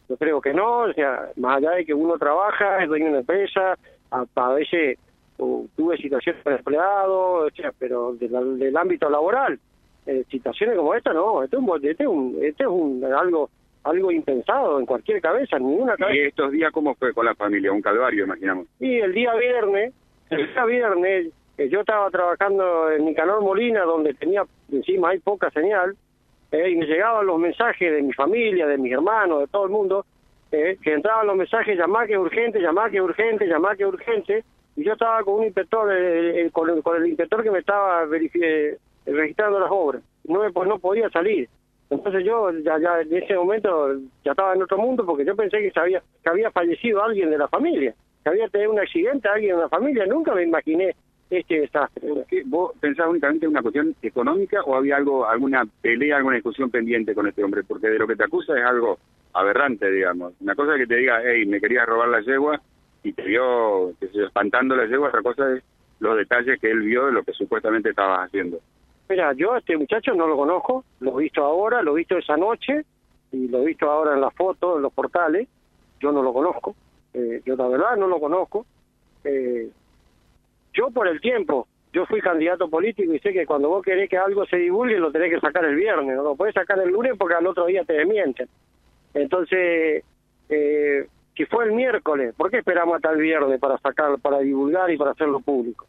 Yo 0.09 0.17
creo 0.17 0.41
que 0.41 0.55
no, 0.55 0.83
o 0.83 0.93
sea, 0.93 1.31
más 1.37 1.59
allá 1.59 1.73
de 1.73 1.85
que 1.85 1.93
uno 1.93 2.17
trabaja, 2.17 2.83
es 2.83 2.89
dueño 2.89 3.07
de 3.07 3.11
una 3.11 3.21
empresa, 3.21 3.77
a, 4.11 4.25
a 4.35 4.53
veces 4.55 4.99
tuve 5.37 5.97
situaciones 5.99 6.43
con 6.43 6.55
empleados, 6.55 7.53
pero 7.79 8.15
del 8.15 8.77
ámbito 8.77 9.11
laboral, 9.11 9.59
eh, 10.07 10.25
situaciones 10.31 10.77
como 10.77 10.95
esta, 10.95 11.13
no, 11.13 11.43
este 11.43 11.57
es 11.57 11.63
un, 11.63 11.75
este 11.83 12.03
es, 12.05 12.09
un, 12.09 12.39
este 12.41 12.63
es 12.63 12.69
un, 12.69 13.05
algo 13.05 13.51
algo 13.87 14.11
impensado 14.11 14.79
en 14.79 14.87
cualquier 14.87 15.21
cabeza, 15.21 15.59
ninguna 15.59 15.97
cabeza. 15.97 16.17
¿Y 16.17 16.27
estos 16.27 16.53
días 16.53 16.73
cómo 16.73 16.95
fue 16.95 17.13
con 17.13 17.25
la 17.25 17.35
familia? 17.35 17.73
Un 17.73 17.83
calvario, 17.83 18.25
imaginamos. 18.25 18.67
Y 18.81 18.99
el 18.99 19.13
día 19.13 19.35
viernes, 19.35 19.95
el 20.31 20.53
día 20.53 20.65
viernes, 20.65 21.33
eh, 21.59 21.69
yo 21.69 21.81
estaba 21.81 22.11
trabajando 22.11 22.91
en 22.91 23.05
Nicanor 23.05 23.43
Molina, 23.43 23.83
donde 23.83 24.15
tenía, 24.15 24.45
encima 24.71 25.11
hay 25.11 25.19
poca 25.21 25.51
señal, 25.51 25.97
eh, 26.53 26.71
y 26.71 26.77
me 26.77 26.87
llegaban 26.87 27.27
los 27.27 27.39
mensajes 27.39 27.93
de 27.93 28.03
mi 28.03 28.13
familia, 28.13 28.67
de 28.67 28.79
mis 28.79 28.93
hermanos, 28.93 29.41
de 29.41 29.47
todo 29.49 29.65
el 29.65 29.71
mundo, 29.71 30.07
que 30.51 30.79
entraban 30.85 31.27
los 31.27 31.37
mensajes, 31.37 31.77
llamá 31.77 32.07
que 32.07 32.15
es 32.15 32.19
urgente, 32.19 32.61
llamá 32.61 32.89
que 32.89 32.97
es 32.97 33.03
urgente, 33.03 33.47
llamá 33.47 33.77
que 33.77 33.83
es 33.83 33.89
urgente, 33.89 34.45
y 34.77 34.85
yo 34.85 34.93
estaba 34.93 35.23
con 35.25 35.37
un 35.37 35.45
inspector, 35.45 35.91
eh, 35.91 36.43
eh, 36.43 36.51
con, 36.51 36.69
el, 36.69 37.07
inspector 37.07 37.43
que 37.43 37.51
me 37.51 37.61
estaba 37.61 38.05
eh, 38.05 38.79
registrando 39.07 39.59
las 39.59 39.71
obras. 39.71 40.03
No, 40.25 40.41
me, 40.41 40.53
pues 40.53 40.69
no 40.69 40.79
podía 40.79 41.09
salir. 41.09 41.49
Entonces 41.89 42.25
yo 42.25 42.51
ya, 42.65 42.79
ya 42.79 43.01
en 43.01 43.15
ese 43.15 43.35
momento 43.37 43.95
ya 44.25 44.33
estaba 44.33 44.55
en 44.55 44.63
otro 44.63 44.79
mundo 44.79 45.07
porque 45.07 45.25
yo 45.25 45.37
pensé 45.37 45.59
que, 45.59 45.71
sabía, 45.71 46.03
que 46.23 46.29
había 46.29 46.51
fallecido 46.51 47.03
alguien 47.03 47.31
de 47.31 47.39
la 47.39 47.49
familia, 47.49 47.95
que 48.23 48.31
había 48.31 48.49
tenido 48.49 48.73
un 48.73 48.81
accidente 48.81 49.29
alguien 49.29 49.57
de 49.57 49.63
la 49.63 49.69
familia. 49.69 50.05
Nunca 50.07 50.35
me 50.35 50.43
imaginé 50.43 50.97
este 51.31 51.61
desastre. 51.61 52.09
¿Vos 52.47 52.73
pensabas 52.81 53.11
únicamente 53.13 53.47
en 53.47 53.53
una 53.53 53.63
cuestión 53.63 53.95
económica 54.03 54.63
o 54.63 54.75
había 54.75 54.97
algo, 54.97 55.27
alguna 55.27 55.65
pelea, 55.81 56.17
alguna 56.17 56.37
discusión 56.37 56.71
pendiente 56.71 57.15
con 57.15 57.27
este 57.27 57.45
hombre? 57.45 57.63
Porque 57.63 57.89
de 57.89 57.99
lo 57.99 58.07
que 58.07 58.17
te 58.17 58.25
acusa 58.25 58.59
es 58.59 58.65
algo 58.65 58.99
aberrante, 59.33 59.91
digamos. 59.91 60.35
Una 60.41 60.55
cosa 60.55 60.75
es 60.75 60.81
que 60.81 60.87
te 60.87 60.97
diga, 60.97 61.21
hey, 61.25 61.47
me 61.47 61.61
querías 61.61 61.87
robar 61.87 62.09
la 62.09 62.21
yegua, 62.21 62.61
y 63.07 63.13
te 63.13 63.23
vio 63.23 63.93
que 64.01 64.09
se 64.09 64.25
espantando 64.25 64.75
la 64.75 64.87
yegua, 64.87 65.09
otra 65.09 65.23
cosa 65.23 65.55
es 65.55 65.63
los 66.01 66.17
detalles 66.17 66.61
que 66.61 66.71
él 66.71 66.81
vio 66.81 67.07
de 67.07 67.13
lo 67.13 67.23
que 67.23 67.33
supuestamente 67.33 67.91
estabas 67.91 68.27
haciendo. 68.27 68.59
Mira, 69.09 69.33
yo 69.35 69.53
a 69.53 69.59
este 69.59 69.77
muchacho 69.77 70.15
no 70.15 70.27
lo 70.27 70.37
conozco, 70.37 70.85
lo 71.01 71.19
he 71.19 71.25
visto 71.25 71.45
ahora, 71.45 71.83
lo 71.83 71.93
he 71.93 71.99
visto 71.99 72.19
esa 72.19 72.37
noche 72.37 72.85
y 73.33 73.49
lo 73.49 73.59
he 73.59 73.67
visto 73.67 73.91
ahora 73.91 74.15
en 74.15 74.21
las 74.21 74.35
fotos, 74.35 74.77
en 74.77 74.83
los 74.83 74.93
portales, 74.93 75.49
yo 76.01 76.11
no 76.11 76.23
lo 76.23 76.33
conozco, 76.33 76.75
eh, 77.15 77.41
yo 77.45 77.55
la 77.57 77.69
verdad 77.69 77.97
no 77.97 78.09
lo 78.09 78.19
conozco. 78.19 78.67
Eh, 79.25 79.71
yo 80.73 80.91
por 80.91 81.09
el 81.09 81.21
tiempo, 81.21 81.69
yo 81.93 82.05
fui 82.07 82.21
candidato 82.21 82.69
político 82.69 83.13
y 83.13 83.19
sé 83.21 83.33
que 83.33 83.47
cuando 83.47 83.69
vos 83.69 83.83
querés 83.83 84.11
que 84.11 84.19
algo 84.19 84.45
se 84.47 84.57
divulgue 84.57 84.99
lo 84.99 85.11
tenés 85.11 85.33
que 85.33 85.41
sacar 85.41 85.65
el 85.65 85.77
viernes, 85.77 86.17
no 86.17 86.23
lo 86.23 86.37
podés 86.37 86.55
sacar 86.55 86.79
el 86.81 86.91
lunes 86.91 87.15
porque 87.19 87.35
al 87.35 87.47
otro 87.47 87.67
día 87.67 87.85
te 87.85 87.95
desmienten. 87.95 88.49
Entonces, 89.15 90.05
eh, 90.49 91.07
que 91.35 91.47
fue 91.47 91.65
el 91.65 91.73
miércoles, 91.73 92.35
¿por 92.37 92.51
qué 92.51 92.59
esperamos 92.59 92.97
hasta 92.97 93.13
el 93.13 93.21
viernes 93.21 93.59
para 93.61 93.79
sacar, 93.79 94.19
para 94.19 94.41
divulgar 94.41 94.91
y 94.91 94.97
para 94.99 95.13
hacerlo 95.13 95.41
público? 95.41 95.87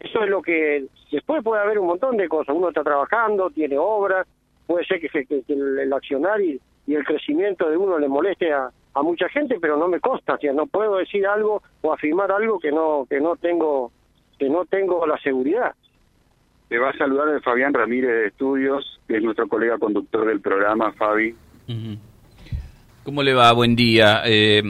Eso 0.00 0.22
es 0.22 0.30
lo 0.30 0.42
que 0.42 0.86
después 1.10 1.42
puede 1.42 1.62
haber 1.62 1.78
un 1.78 1.86
montón 1.86 2.16
de 2.16 2.28
cosas. 2.28 2.54
Uno 2.54 2.68
está 2.68 2.82
trabajando, 2.82 3.50
tiene 3.50 3.76
obras, 3.78 4.26
puede 4.66 4.84
ser 4.86 5.00
que, 5.00 5.34
el, 5.48 5.92
accionar 5.92 6.40
y, 6.40 6.60
el 6.86 7.04
crecimiento 7.04 7.68
de 7.68 7.76
uno 7.76 7.98
le 7.98 8.08
moleste 8.08 8.52
a, 8.52 8.70
mucha 9.00 9.28
gente, 9.28 9.58
pero 9.60 9.76
no 9.76 9.86
me 9.86 10.00
consta, 10.00 10.34
o 10.34 10.38
sea, 10.38 10.52
no 10.52 10.66
puedo 10.66 10.96
decir 10.96 11.24
algo 11.24 11.62
o 11.82 11.92
afirmar 11.92 12.32
algo 12.32 12.58
que 12.58 12.72
no 12.72 13.06
que 13.08 13.20
no 13.20 13.36
tengo 13.36 13.92
que 14.40 14.48
no 14.48 14.64
tengo 14.64 15.06
la 15.06 15.16
seguridad. 15.18 15.72
Te 16.68 16.78
va 16.78 16.90
a 16.90 16.98
saludar 16.98 17.28
el 17.28 17.40
Fabián 17.40 17.72
Ramírez 17.72 18.10
de 18.10 18.26
Estudios, 18.26 19.00
que 19.06 19.18
es 19.18 19.22
nuestro 19.22 19.46
colega 19.46 19.78
conductor 19.78 20.26
del 20.26 20.40
programa, 20.40 20.92
Fabi. 20.94 21.32
¿Cómo 23.04 23.22
le 23.22 23.34
va? 23.34 23.52
Buen 23.52 23.76
día. 23.76 24.22
Eh, 24.26 24.64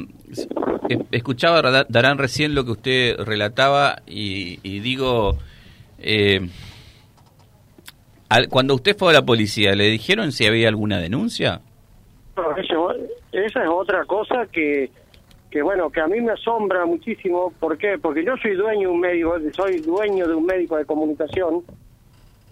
escuchaba, 1.11 1.85
Darán, 1.89 2.19
recién 2.19 2.55
lo 2.55 2.65
que 2.65 2.71
usted 2.73 3.17
relataba 3.19 3.97
y, 4.07 4.57
digo, 4.81 5.39
eh, 5.99 6.41
cuando 8.51 8.75
usted 8.75 8.97
fue 8.97 9.11
a 9.11 9.15
la 9.15 9.23
policía, 9.23 9.73
¿le 9.75 9.85
dijeron 9.85 10.33
si 10.33 10.47
había 10.47 10.69
alguna 10.69 10.99
denuncia? 10.99 11.61
esa 13.33 13.63
es 13.63 13.69
otra 13.69 14.05
cosa 14.05 14.47
que, 14.53 14.91
que, 15.51 15.61
bueno, 15.63 15.91
que 15.91 16.01
a 16.01 16.07
mí 16.07 16.21
me 16.21 16.33
asombra 16.33 16.87
muchísimo. 16.87 17.53
¿Por 17.59 17.77
qué? 17.77 17.99
Porque 18.01 18.25
yo 18.25 18.37
soy 18.37 18.55
dueño 18.55 18.89
de 18.89 18.95
un 18.95 19.01
médico, 19.01 19.37
soy 19.53 19.79
dueño 19.81 20.27
de 20.29 20.35
un 20.35 20.47
médico 20.47 20.77
de 20.77 20.85
comunicación 20.85 21.65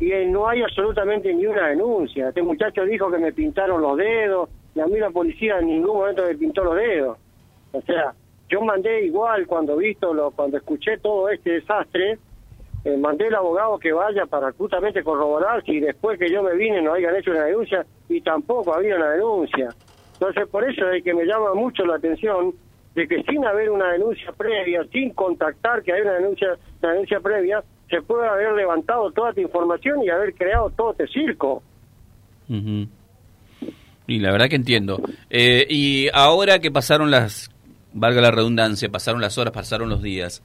y 0.00 0.11
no 0.26 0.49
hay 0.49 0.62
absolutamente 0.62 1.33
ni 1.33 1.47
una 1.47 1.69
denuncia. 1.69 2.28
Este 2.28 2.43
muchacho 2.43 2.85
dijo 2.85 3.11
que 3.11 3.19
me 3.19 3.33
pintaron 3.33 3.81
los 3.81 3.97
dedos, 3.97 4.50
y 4.75 4.81
a 4.81 4.87
mí 4.87 4.99
la 4.99 5.11
policía 5.11 5.59
en 5.59 5.69
ningún 5.69 5.97
momento 5.97 6.23
me 6.25 6.35
pintó 6.35 6.64
los 6.64 6.76
dedos. 6.76 7.19
O 7.73 7.81
sea, 7.83 8.12
yo 8.49 8.61
mandé 8.62 9.05
igual 9.05 9.47
cuando 9.47 9.76
visto, 9.76 10.15
lo, 10.15 10.31
cuando 10.31 10.57
escuché 10.57 10.99
todo 10.99 11.29
este 11.29 11.53
desastre, 11.53 12.19
eh, 12.85 12.97
mandé 12.97 13.26
al 13.26 13.35
abogado 13.35 13.79
que 13.79 13.93
vaya 13.93 14.26
para 14.26 14.53
justamente 14.53 15.03
corroborar 15.03 15.65
si 15.65 15.81
después 15.81 16.19
que 16.19 16.31
yo 16.31 16.43
me 16.43 16.55
vine 16.55 16.81
no 16.83 16.95
hayan 16.95 17.17
hecho 17.17 17.33
una 17.33 17.45
denuncia 17.45 17.85
y 18.09 18.21
tampoco 18.21 18.73
había 18.75 18.97
una 18.97 19.11
denuncia. 19.11 19.69
Entonces, 20.12 20.49
por 20.49 20.69
eso 20.69 20.88
es 20.91 21.03
que 21.03 21.12
me 21.12 21.25
llama 21.25 21.55
mucho 21.55 21.85
la 21.85 21.97
atención 21.97 22.55
de 22.95 23.09
que 23.09 23.23
sin 23.25 23.45
haber 23.45 23.71
una 23.71 23.93
denuncia 23.93 24.33
previa, 24.33 24.85
sin 24.93 25.12
contactar 25.12 25.83
que 25.83 25.93
hay 25.93 26.03
una 26.03 26.15
denuncia, 26.15 26.57
una 26.81 26.93
denuncia 26.93 27.21
previa, 27.21 27.62
se 27.91 28.00
puede 28.03 28.26
haber 28.29 28.53
levantado 28.53 29.11
toda 29.11 29.31
esta 29.31 29.41
información 29.41 30.03
y 30.03 30.09
haber 30.09 30.35
creado 30.35 30.71
todo 30.71 30.93
este 30.93 31.07
circo. 31.09 31.62
Y 32.49 34.19
la 34.21 34.31
verdad 34.31 34.49
que 34.49 34.57
entiendo. 34.57 35.00
Eh, 35.29 35.67
y 35.69 36.09
ahora 36.12 36.61
que 36.61 36.71
pasaron 36.71 37.11
las, 37.11 37.50
valga 37.97 38.21
la 38.21 38.31
redundancia, 38.31 38.88
pasaron 38.88 39.21
las 39.21 39.38
horas, 39.38 39.53
pasaron 39.53 39.88
los 39.88 40.03
días, 40.03 40.43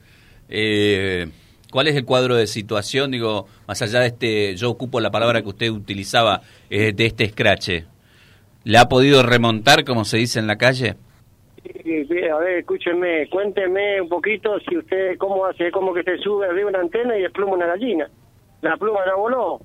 eh, 0.50 1.27
¿cuál 1.72 1.88
es 1.88 1.96
el 1.96 2.05
cuadro 2.05 2.36
de 2.36 2.48
situación? 2.48 3.12
Digo, 3.12 3.48
más 3.67 3.81
allá 3.81 4.00
de 4.00 4.08
este, 4.08 4.55
yo 4.55 4.70
ocupo 4.70 5.00
la 5.00 5.12
palabra 5.12 5.41
que 5.41 5.50
usted 5.50 5.70
utilizaba, 5.70 6.41
eh, 6.70 6.93
de 6.93 7.05
este 7.05 7.25
escrache. 7.25 7.86
¿Le 8.63 8.77
ha 8.77 8.86
podido 8.86 9.24
remontar, 9.24 9.84
como 9.84 10.05
se 10.05 10.17
dice 10.17 10.39
en 10.39 10.48
la 10.48 10.58
calle? 10.58 10.96
a 11.63 12.38
ver, 12.38 12.60
escúcheme, 12.60 13.27
cuénteme 13.29 14.01
un 14.01 14.10
poquito 14.10 14.60
si 14.62 14.77
usted, 14.77 15.17
cómo 15.17 15.46
hace, 15.46 15.72
cómo 15.72 15.93
que 15.93 16.03
se 16.03 16.17
sube 16.17 16.48
arriba 16.48 16.70
una 16.70 16.79
antena 16.79 17.17
y 17.17 17.22
despluma 17.22 17.53
una 17.53 17.67
gallina. 17.67 18.08
La 18.62 18.77
pluma 18.77 19.05
la 19.05 19.15
voló. 19.15 19.60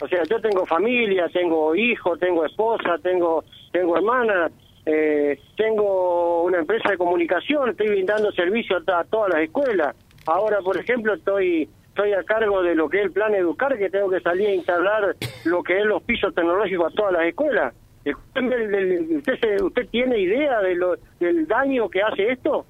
O 0.00 0.08
sea, 0.08 0.22
yo 0.24 0.40
tengo 0.40 0.66
familia, 0.66 1.28
tengo 1.32 1.74
hijo, 1.74 2.16
tengo 2.16 2.44
esposa, 2.44 2.96
tengo, 3.02 3.44
tengo 3.72 3.96
hermana, 3.96 4.50
eh, 4.86 5.38
tengo 5.56 6.42
una 6.44 6.58
empresa 6.58 6.90
de 6.90 6.96
comunicación, 6.96 7.70
estoy 7.70 7.88
brindando 7.88 8.32
servicios 8.32 8.82
a, 8.88 9.04
todas 9.04 9.34
las 9.34 9.42
escuelas. 9.42 9.94
Ahora, 10.26 10.60
por 10.60 10.76
ejemplo, 10.76 11.14
estoy 11.14 11.68
estoy 11.88 12.12
a 12.12 12.22
cargo 12.22 12.62
de 12.62 12.74
lo 12.74 12.88
que 12.88 12.98
es 12.98 13.04
el 13.04 13.12
plan 13.12 13.34
Educar, 13.34 13.76
que 13.76 13.90
tengo 13.90 14.08
que 14.08 14.20
salir 14.20 14.48
a 14.48 14.54
instalar 14.54 15.16
lo 15.44 15.62
que 15.62 15.78
es 15.78 15.84
los 15.84 16.02
pisos 16.04 16.34
tecnológicos 16.34 16.92
a 16.92 16.96
todas 16.96 17.12
las 17.12 17.24
escuelas. 17.24 17.74
¿Usted, 18.06 19.60
usted 19.60 19.88
tiene 19.90 20.18
idea 20.18 20.60
de 20.60 20.74
lo, 20.76 20.96
del 21.18 21.46
daño 21.46 21.90
que 21.90 22.00
hace 22.00 22.32
esto? 22.32 22.64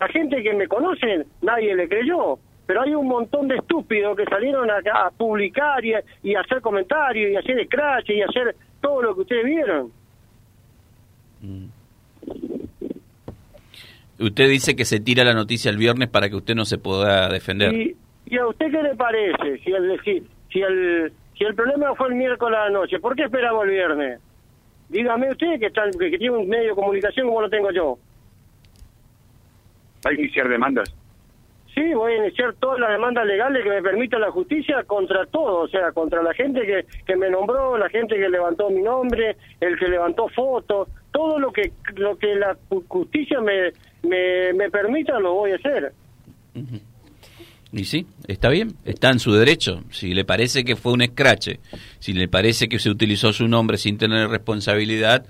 La 0.00 0.08
gente 0.08 0.42
que 0.42 0.54
me 0.54 0.66
conoce, 0.66 1.26
nadie 1.42 1.74
le 1.76 1.88
creyó, 1.88 2.38
pero 2.66 2.82
hay 2.82 2.94
un 2.94 3.06
montón 3.06 3.48
de 3.48 3.56
estúpidos 3.56 4.16
que 4.16 4.24
salieron 4.24 4.68
a 4.70 5.10
publicar 5.16 5.84
y, 5.84 5.94
y 6.22 6.34
hacer 6.34 6.60
comentarios 6.60 7.30
y 7.30 7.36
hacer 7.36 7.64
scratch 7.66 8.10
y 8.10 8.22
hacer 8.22 8.56
todo 8.80 9.02
lo 9.02 9.14
que 9.14 9.20
ustedes 9.20 9.44
vieron. 9.44 9.92
Mm. 11.42 11.66
Usted 14.20 14.48
dice 14.48 14.74
que 14.74 14.84
se 14.84 14.98
tira 14.98 15.24
la 15.24 15.34
noticia 15.34 15.70
el 15.70 15.76
viernes 15.76 16.08
para 16.08 16.28
que 16.28 16.36
usted 16.36 16.54
no 16.54 16.64
se 16.64 16.78
pueda 16.78 17.28
defender. 17.28 17.72
¿Y, 17.72 17.96
y 18.26 18.36
a 18.36 18.46
usted 18.46 18.70
qué 18.70 18.82
le 18.82 18.96
parece? 18.96 19.58
Si 19.62 19.70
el, 19.70 20.00
si, 20.04 20.22
si, 20.52 20.60
el, 20.60 21.12
si 21.36 21.44
el 21.44 21.54
problema 21.54 21.94
fue 21.94 22.08
el 22.08 22.14
miércoles 22.14 22.58
a 22.58 22.64
la 22.64 22.70
noche, 22.70 22.98
¿por 22.98 23.14
qué 23.14 23.24
esperamos 23.24 23.64
el 23.64 23.70
viernes? 23.70 24.20
Dígame 24.88 25.30
usted 25.30 25.60
que, 25.60 25.66
está, 25.66 25.82
que 25.90 26.18
tiene 26.18 26.36
un 26.36 26.48
medio 26.48 26.70
de 26.70 26.74
comunicación 26.74 27.28
como 27.28 27.42
lo 27.42 27.50
tengo 27.50 27.70
yo. 27.70 27.98
¿Va 30.04 30.10
a 30.10 30.14
iniciar 30.14 30.48
demandas? 30.48 30.92
Sí, 31.74 31.94
voy 31.94 32.14
a 32.14 32.26
iniciar 32.26 32.54
todas 32.54 32.80
las 32.80 32.90
demandas 32.90 33.24
legales 33.24 33.62
que 33.62 33.70
me 33.70 33.82
permita 33.82 34.18
la 34.18 34.32
justicia 34.32 34.82
contra 34.84 35.26
todo, 35.26 35.60
o 35.60 35.68
sea, 35.68 35.92
contra 35.92 36.22
la 36.22 36.34
gente 36.34 36.62
que, 36.62 36.86
que 37.06 37.14
me 37.14 37.30
nombró, 37.30 37.78
la 37.78 37.88
gente 37.88 38.16
que 38.16 38.28
levantó 38.28 38.68
mi 38.68 38.82
nombre, 38.82 39.36
el 39.60 39.78
que 39.78 39.86
levantó 39.86 40.26
fotos, 40.28 40.88
todo 41.12 41.38
lo 41.38 41.52
que 41.52 41.72
lo 41.96 42.16
que 42.16 42.34
la 42.34 42.56
justicia 42.88 43.40
me, 43.40 43.72
me, 44.02 44.52
me 44.52 44.70
permita 44.70 45.18
lo 45.18 45.34
voy 45.34 45.52
a 45.52 45.56
hacer. 45.56 45.92
Y 47.72 47.84
sí, 47.84 48.06
está 48.26 48.48
bien, 48.48 48.70
está 48.84 49.10
en 49.10 49.18
su 49.18 49.32
derecho. 49.32 49.82
Si 49.90 50.14
le 50.14 50.24
parece 50.24 50.64
que 50.64 50.76
fue 50.76 50.92
un 50.92 51.02
escrache, 51.02 51.60
si 51.98 52.14
le 52.14 52.28
parece 52.28 52.68
que 52.68 52.78
se 52.78 52.88
utilizó 52.88 53.32
su 53.32 53.46
nombre 53.46 53.76
sin 53.76 53.98
tener 53.98 54.28
responsabilidad, 54.28 55.26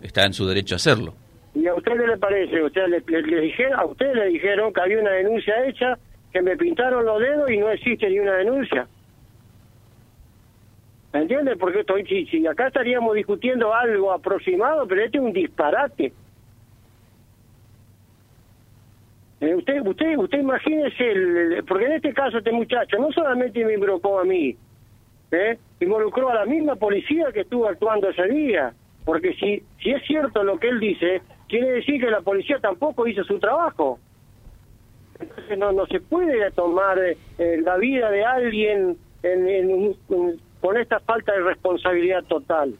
está 0.00 0.24
en 0.24 0.32
su 0.32 0.46
derecho 0.46 0.74
a 0.74 0.76
hacerlo. 0.76 1.14
¿Y 1.54 1.66
a 1.66 1.74
usted 1.74 1.92
qué 1.92 2.06
le 2.06 2.18
parece? 2.18 2.62
¿Usted 2.62 2.86
le, 2.88 3.40
dijeron, 3.40 3.78
a 3.78 3.84
usted 3.86 4.12
le 4.14 4.26
dijeron 4.28 4.72
que 4.72 4.80
había 4.80 5.00
una 5.00 5.12
denuncia 5.12 5.54
hecha, 5.66 5.98
que 6.32 6.42
me 6.42 6.56
pintaron 6.56 7.04
los 7.04 7.20
dedos 7.20 7.50
y 7.50 7.58
no 7.58 7.70
existe 7.70 8.08
ni 8.08 8.18
una 8.18 8.34
denuncia. 8.34 8.86
¿Me 11.16 11.22
entiende? 11.22 11.56
Porque 11.56 11.80
estoy, 11.80 12.04
si, 12.04 12.26
si 12.26 12.46
acá 12.46 12.66
estaríamos 12.66 13.14
discutiendo 13.14 13.72
algo 13.72 14.12
aproximado, 14.12 14.86
pero 14.86 15.02
este 15.02 15.16
es 15.16 15.24
un 15.24 15.32
disparate. 15.32 16.12
Eh, 19.40 19.54
usted, 19.54 19.80
usted, 19.80 20.18
usted 20.18 20.40
imagínese, 20.40 21.10
el, 21.10 21.64
porque 21.66 21.86
en 21.86 21.92
este 21.92 22.12
caso 22.12 22.36
este 22.36 22.52
muchacho 22.52 22.98
no 22.98 23.10
solamente 23.12 23.64
me 23.64 23.72
involucró 23.72 24.20
a 24.20 24.24
mí, 24.24 24.54
¿eh? 25.30 25.58
involucró 25.80 26.28
a 26.28 26.34
la 26.34 26.44
misma 26.44 26.76
policía 26.76 27.32
que 27.32 27.40
estuvo 27.40 27.66
actuando 27.66 28.10
ese 28.10 28.28
día, 28.28 28.74
porque 29.06 29.32
si, 29.36 29.62
si 29.82 29.92
es 29.92 30.02
cierto 30.06 30.44
lo 30.44 30.58
que 30.58 30.68
él 30.68 30.80
dice, 30.80 31.22
quiere 31.48 31.70
decir 31.70 31.98
que 31.98 32.10
la 32.10 32.20
policía 32.20 32.58
tampoco 32.60 33.06
hizo 33.06 33.24
su 33.24 33.38
trabajo. 33.38 33.98
Entonces 35.18 35.56
no, 35.56 35.72
no 35.72 35.86
se 35.86 35.98
puede 35.98 36.50
tomar 36.50 36.98
eh, 36.98 37.16
la 37.62 37.78
vida 37.78 38.10
de 38.10 38.22
alguien 38.22 38.98
en, 39.22 39.96
con 40.60 40.76
esta 40.76 41.00
falta 41.00 41.32
de 41.32 41.40
responsabilidad 41.40 42.24
total. 42.24 42.74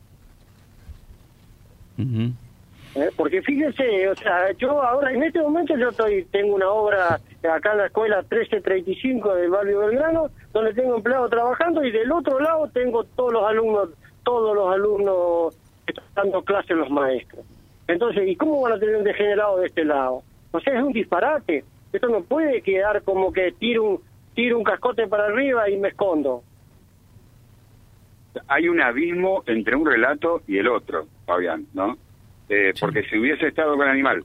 ¿Eh? 1.98 3.10
Porque 3.16 3.42
fíjense, 3.42 4.08
o 4.08 4.14
sea, 4.14 4.52
yo 4.52 4.82
ahora, 4.82 5.12
en 5.12 5.22
este 5.22 5.40
momento 5.42 5.76
yo 5.76 5.90
estoy 5.90 6.24
tengo 6.26 6.54
una 6.54 6.70
obra 6.70 7.20
acá 7.52 7.72
en 7.72 7.78
la 7.78 7.86
escuela 7.86 8.16
1335 8.22 9.34
del 9.34 9.50
barrio 9.50 9.80
Belgrano, 9.80 10.30
donde 10.52 10.74
tengo 10.74 10.96
empleado 10.96 11.28
trabajando 11.28 11.84
y 11.84 11.90
del 11.90 12.10
otro 12.10 12.40
lado 12.40 12.68
tengo 12.72 13.04
todos 13.04 13.32
los 13.32 13.44
alumnos, 13.44 13.90
todos 14.24 14.56
los 14.56 14.74
alumnos 14.74 15.56
que 15.84 15.92
están 15.92 16.06
dando 16.14 16.42
clases 16.42 16.76
los 16.76 16.90
maestros. 16.90 17.44
Entonces, 17.86 18.28
¿y 18.28 18.34
cómo 18.36 18.62
van 18.62 18.72
a 18.72 18.78
tener 18.78 18.96
un 18.96 19.04
degenerado 19.04 19.58
de 19.58 19.66
este 19.66 19.84
lado? 19.84 20.22
O 20.52 20.60
sea, 20.60 20.74
es 20.74 20.82
un 20.82 20.92
disparate. 20.92 21.64
Esto 21.92 22.08
no 22.08 22.22
puede 22.22 22.62
quedar 22.62 23.02
como 23.02 23.32
que 23.32 23.52
tiro 23.52 23.84
un, 23.84 24.00
tiro 24.34 24.58
un 24.58 24.64
cascote 24.64 25.06
para 25.06 25.26
arriba 25.26 25.68
y 25.70 25.76
me 25.76 25.88
escondo. 25.88 26.42
Hay 28.48 28.68
un 28.68 28.80
abismo 28.80 29.42
entre 29.46 29.76
un 29.76 29.86
relato 29.86 30.42
y 30.46 30.58
el 30.58 30.68
otro, 30.68 31.06
Fabián, 31.24 31.66
¿no? 31.74 31.96
Eh, 32.48 32.72
porque 32.80 33.02
si 33.04 33.18
hubiese 33.18 33.48
estado 33.48 33.76
con 33.76 33.86
el 33.86 33.92
animal 33.92 34.24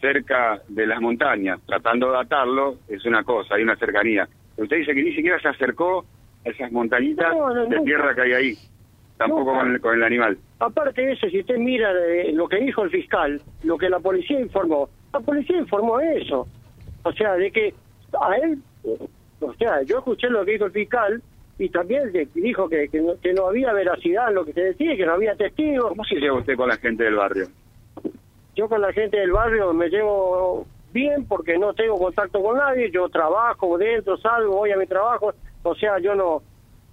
cerca 0.00 0.60
de 0.68 0.86
las 0.86 1.00
montañas, 1.00 1.60
tratando 1.66 2.12
de 2.12 2.18
atarlo, 2.18 2.76
es 2.88 3.04
una 3.06 3.22
cosa, 3.24 3.54
hay 3.54 3.62
una 3.62 3.76
cercanía. 3.76 4.28
Usted 4.56 4.78
dice 4.78 4.94
que 4.94 5.02
ni 5.02 5.14
siquiera 5.14 5.40
se 5.40 5.48
acercó 5.48 6.04
a 6.44 6.48
esas 6.50 6.70
montañitas 6.72 7.32
de 7.68 7.80
tierra 7.80 8.14
que 8.14 8.20
hay 8.20 8.32
ahí, 8.32 8.54
tampoco 9.16 9.54
con, 9.54 9.72
el, 9.72 9.80
con, 9.80 9.94
el, 9.94 10.02
animal. 10.02 10.36
Aparte 10.58 11.00
de 11.00 11.12
eso, 11.12 11.28
si 11.28 11.40
usted 11.40 11.56
mira 11.56 11.90
lo 12.32 12.48
que 12.48 12.56
dijo 12.58 12.82
el 12.82 12.90
fiscal, 12.90 13.40
lo 13.62 13.78
que 13.78 13.88
la 13.88 13.98
policía 13.98 14.40
informó, 14.40 14.90
la 15.12 15.20
policía 15.20 15.56
informó 15.56 15.98
eso. 16.00 16.46
O 17.04 17.12
sea, 17.12 17.34
de 17.34 17.50
que 17.50 17.74
a 18.20 18.36
él, 18.36 18.58
o 19.40 19.54
sea, 19.54 19.82
yo 19.82 19.98
escuché 19.98 20.28
lo 20.28 20.44
que 20.44 20.52
dijo 20.52 20.66
el 20.66 20.72
fiscal, 20.72 21.22
y 21.58 21.68
también 21.68 22.10
dijo 22.34 22.68
que, 22.68 22.88
que, 22.88 23.32
no, 23.32 23.46
había 23.46 23.72
veracidad 23.72 24.28
en 24.28 24.34
lo 24.34 24.44
que 24.44 24.52
se 24.52 24.60
decía, 24.60 24.96
que 24.96 25.06
no 25.06 25.12
había 25.12 25.36
testigos. 25.36 25.90
¿Cómo 25.90 26.04
se 26.04 26.16
lleva 26.16 26.38
usted 26.38 26.56
con 26.56 26.68
la 26.68 26.76
gente 26.76 27.04
del 27.04 27.14
barrio? 27.14 27.46
Yo 28.56 28.68
con 28.68 28.80
la 28.80 28.92
gente 28.92 29.18
del 29.18 29.32
barrio 29.32 29.72
me 29.72 29.88
llevo 29.88 30.66
bien 30.92 31.26
porque 31.26 31.58
no 31.58 31.74
tengo 31.74 31.98
contacto 31.98 32.42
con 32.42 32.56
nadie, 32.56 32.90
yo 32.90 33.08
trabajo 33.08 33.78
dentro, 33.78 34.16
salgo, 34.16 34.56
voy 34.56 34.70
a 34.70 34.76
mi 34.76 34.86
trabajo, 34.86 35.34
o 35.62 35.74
sea, 35.74 35.98
yo 35.98 36.14
no 36.14 36.42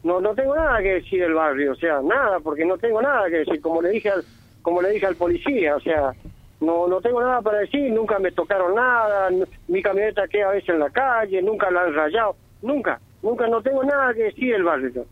no 0.03 0.19
no 0.19 0.33
tengo 0.33 0.55
nada 0.55 0.79
que 0.79 0.95
decir 0.95 1.21
del 1.21 1.35
barrio, 1.35 1.73
o 1.73 1.75
sea, 1.75 2.01
nada, 2.01 2.39
porque 2.39 2.65
no 2.65 2.79
tengo 2.79 2.99
nada 2.99 3.29
que 3.29 3.37
decir, 3.39 3.61
como 3.61 3.81
le 3.81 3.89
dije 3.89 4.09
al 4.09 4.23
como 4.63 4.81
le 4.81 4.89
dije 4.89 5.05
al 5.05 5.15
policía, 5.15 5.75
o 5.75 5.79
sea, 5.79 6.13
no 6.61 6.87
no 6.87 6.99
tengo 6.99 7.21
nada 7.21 7.41
para 7.41 7.59
decir, 7.59 7.91
nunca 7.91 8.17
me 8.17 8.31
tocaron 8.31 8.73
nada, 8.73 9.29
mi 9.67 9.83
camioneta 9.83 10.27
queda 10.27 10.49
a 10.49 10.53
veces 10.53 10.69
en 10.69 10.79
la 10.79 10.89
calle, 10.89 11.41
nunca 11.43 11.69
la 11.69 11.83
han 11.83 11.93
rayado, 11.93 12.35
nunca. 12.63 12.99
Nunca, 13.21 13.47
no 13.47 13.61
tengo 13.61 13.83
nada 13.83 14.13
que 14.13 14.23
decir 14.23 14.53
del 14.53 14.63
barrio. 14.63 15.05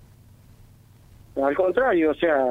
Al 1.42 1.56
contrario, 1.56 2.12
o 2.12 2.16
sea, 2.16 2.44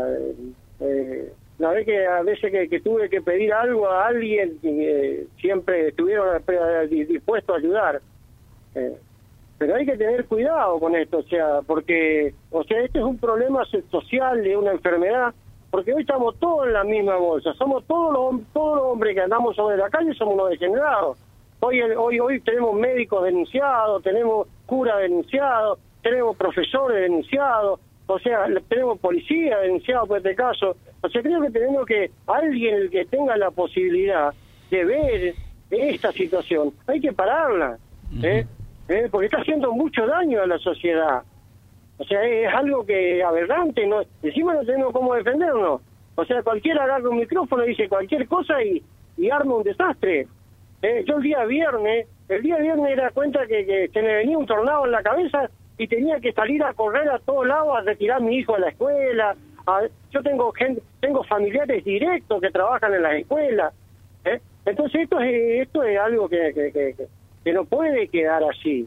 eh, 0.81 1.33
la 1.59 1.71
vez 1.71 1.85
que 1.85 2.07
a 2.07 2.23
veces 2.23 2.53
que, 2.71 2.81
tuve 2.81 3.11
que 3.11 3.21
pedir 3.21 3.53
algo 3.53 3.89
a 3.89 4.07
alguien, 4.07 4.59
eh, 4.63 5.27
siempre 5.41 5.89
estuvieron 5.89 6.41
dispuestos 6.89 7.55
a 7.55 7.59
ayudar. 7.59 8.01
Eh, 8.75 8.97
pero 9.59 9.75
hay 9.75 9.85
que 9.85 9.97
tener 9.97 10.25
cuidado 10.27 10.79
con 10.79 10.95
esto, 10.95 11.19
o 11.19 11.23
sea, 11.25 11.63
porque, 11.67 12.33
o 12.53 12.63
sea, 12.63 12.81
este 12.81 13.01
es 13.01 13.05
un 13.05 13.19
problema 13.19 13.65
social 13.91 14.45
de 14.45 14.57
una 14.57 14.71
enfermedad, 14.71 15.35
porque 15.73 15.93
hoy 15.93 16.03
estamos 16.03 16.39
todos 16.39 16.69
en 16.69 16.75
la 16.75 16.85
misma 16.85 17.17
bolsa, 17.17 17.53
somos 17.55 17.85
todos 17.87 18.13
los, 18.13 18.41
todos 18.53 18.77
los 18.77 18.85
hombres 18.85 19.17
que 19.17 19.23
andamos 19.23 19.57
sobre 19.57 19.77
la 19.77 19.91
calle, 19.91 20.15
somos 20.15 20.35
unos 20.35 20.51
degenerados. 20.51 21.19
Hoy, 21.59 21.81
hoy, 21.81 22.21
hoy 22.21 22.41
tenemos 22.41 22.73
médicos 22.77 23.25
denunciados, 23.25 24.01
tenemos 24.05 24.47
curas 24.69 24.99
denunciados, 24.99 25.79
tenemos 26.03 26.37
profesores 26.37 27.01
denunciados, 27.01 27.81
o 28.07 28.19
sea, 28.19 28.47
tenemos 28.69 28.99
policía 28.99 29.59
denunciados 29.61 30.07
por 30.07 30.19
este 30.19 30.35
caso. 30.35 30.77
O 31.01 31.09
sea, 31.09 31.23
creo 31.23 31.41
que 31.41 31.51
tenemos 31.51 31.87
que, 31.87 32.11
alguien 32.27 32.91
que 32.91 33.07
tenga 33.07 33.37
la 33.39 33.51
posibilidad 33.51 34.35
de 34.71 34.85
ver 34.85 35.35
esta 35.71 36.13
situación, 36.13 36.73
hay 36.87 37.01
que 37.01 37.13
pararla, 37.13 37.79
¿eh? 38.23 38.47
¿Eh? 38.89 39.09
porque 39.11 39.27
está 39.27 39.39
haciendo 39.39 39.73
mucho 39.73 40.07
daño 40.07 40.43
a 40.43 40.47
la 40.47 40.59
sociedad. 40.59 41.23
O 41.99 42.05
sea, 42.05 42.23
es 42.25 42.53
algo 42.55 42.85
que 42.85 43.23
aberrante, 43.23 43.87
no, 43.87 44.03
encima 44.23 44.55
no 44.55 44.65
tenemos 44.65 44.93
cómo 44.93 45.15
defendernos. 45.15 45.81
O 46.15 46.25
sea, 46.25 46.43
cualquiera 46.43 46.85
agarra 46.85 47.09
un 47.09 47.19
micrófono 47.19 47.65
y 47.65 47.71
dice 47.71 47.89
cualquier 47.89 48.27
cosa 48.29 48.63
y, 48.63 48.83
y 49.17 49.31
arma 49.31 49.57
un 49.57 49.63
desastre. 49.63 50.27
Eh, 50.83 51.05
yo 51.07 51.17
el 51.17 51.23
día 51.23 51.45
viernes, 51.45 52.07
el 52.29 52.43
día 52.43 52.57
viernes 52.59 52.91
era 52.91 53.11
cuenta 53.11 53.47
que, 53.47 53.65
que 53.65 53.89
se 53.93 54.03
me 54.03 54.15
venía 54.17 54.39
un 54.39 54.47
tornado 54.47 54.85
en 54.85 54.93
la 54.93 55.03
cabeza 55.03 55.49
y 55.79 55.87
tenía 55.87 56.21
que 56.21 56.33
salir 56.33 56.63
a 56.63 56.75
correr 56.75 57.09
a 57.09 57.19
todos 57.21 57.47
lados 57.47 57.77
a 57.79 57.83
retirar 57.83 58.19
a 58.19 58.21
mi 58.21 58.37
hijo 58.37 58.55
de 58.55 58.61
la 58.61 58.69
escuela. 58.69 59.37
yo 60.11 60.23
tengo 60.23 60.53
gente, 60.53 60.83
tengo 61.01 61.23
familiares 61.25 61.85
directos 61.85 62.41
que 62.41 62.51
trabajan 62.51 62.95
en 62.95 63.03
las 63.03 63.15
escuelas. 63.15 63.73
¿eh? 64.25 64.41
Entonces 64.67 65.03
esto 65.03 65.21
es, 65.21 65.63
esto 65.63 65.83
es 65.85 65.99
algo 65.99 66.29
que, 66.29 66.53
que, 66.53 66.95
que, 67.45 67.53
no 67.53 67.65
puede 67.65 68.09
quedar 68.09 68.43
así. 68.45 68.87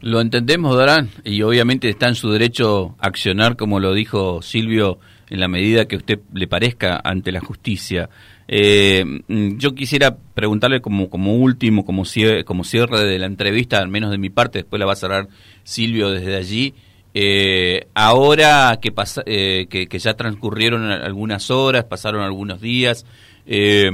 Lo 0.00 0.20
entendemos, 0.20 0.76
Darán, 0.76 1.08
y 1.22 1.42
obviamente 1.42 1.88
está 1.88 2.08
en 2.08 2.14
su 2.14 2.30
derecho 2.30 2.96
a 2.98 3.06
accionar, 3.06 3.56
como 3.56 3.78
lo 3.78 3.94
dijo 3.94 4.42
Silvio, 4.42 4.98
en 5.30 5.40
la 5.40 5.48
medida 5.48 5.86
que 5.86 5.96
usted 5.96 6.18
le 6.32 6.48
parezca 6.48 7.00
ante 7.02 7.30
la 7.30 7.40
justicia. 7.40 8.10
Eh, 8.46 9.04
mm, 9.26 9.56
yo 9.56 9.74
quisiera 9.74 10.16
preguntarle 10.16 10.80
como, 10.80 11.08
como 11.08 11.36
último, 11.36 11.84
como 11.84 12.04
cierre, 12.04 12.44
como 12.44 12.64
cierre 12.64 13.04
de 13.04 13.18
la 13.18 13.26
entrevista, 13.26 13.78
al 13.78 13.88
menos 13.88 14.10
de 14.10 14.18
mi 14.18 14.30
parte, 14.30 14.58
después 14.58 14.80
la 14.80 14.86
va 14.86 14.92
a 14.92 14.96
cerrar 14.96 15.28
Silvio 15.62 16.10
desde 16.10 16.36
allí. 16.36 16.74
Eh, 17.16 17.86
ahora 17.94 18.80
que, 18.82 18.90
pasa, 18.90 19.22
eh, 19.24 19.66
que, 19.70 19.86
ya 19.98 20.14
transcurrieron 20.14 20.82
algunas 20.90 21.50
horas, 21.50 21.84
pasaron 21.84 22.22
algunos 22.22 22.60
días, 22.60 23.06
eh, 23.46 23.86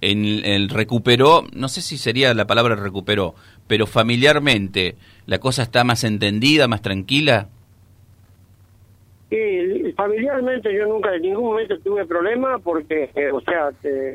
en, 0.00 0.44
el 0.44 0.68
recuperó, 0.68 1.46
no 1.52 1.68
sé 1.68 1.82
si 1.82 1.98
sería 1.98 2.32
la 2.32 2.46
palabra 2.46 2.76
recuperó, 2.76 3.34
pero 3.66 3.88
familiarmente, 3.88 4.94
¿la 5.26 5.38
cosa 5.38 5.64
está 5.64 5.82
más 5.82 6.04
entendida, 6.04 6.68
más 6.68 6.80
tranquila? 6.80 7.48
Y 9.30 9.87
familiarmente 9.98 10.72
yo 10.72 10.86
nunca 10.86 11.12
en 11.12 11.22
ningún 11.22 11.46
momento 11.46 11.76
tuve 11.80 12.06
problema 12.06 12.60
porque, 12.60 13.10
eh, 13.16 13.32
o 13.32 13.40
sea, 13.40 13.70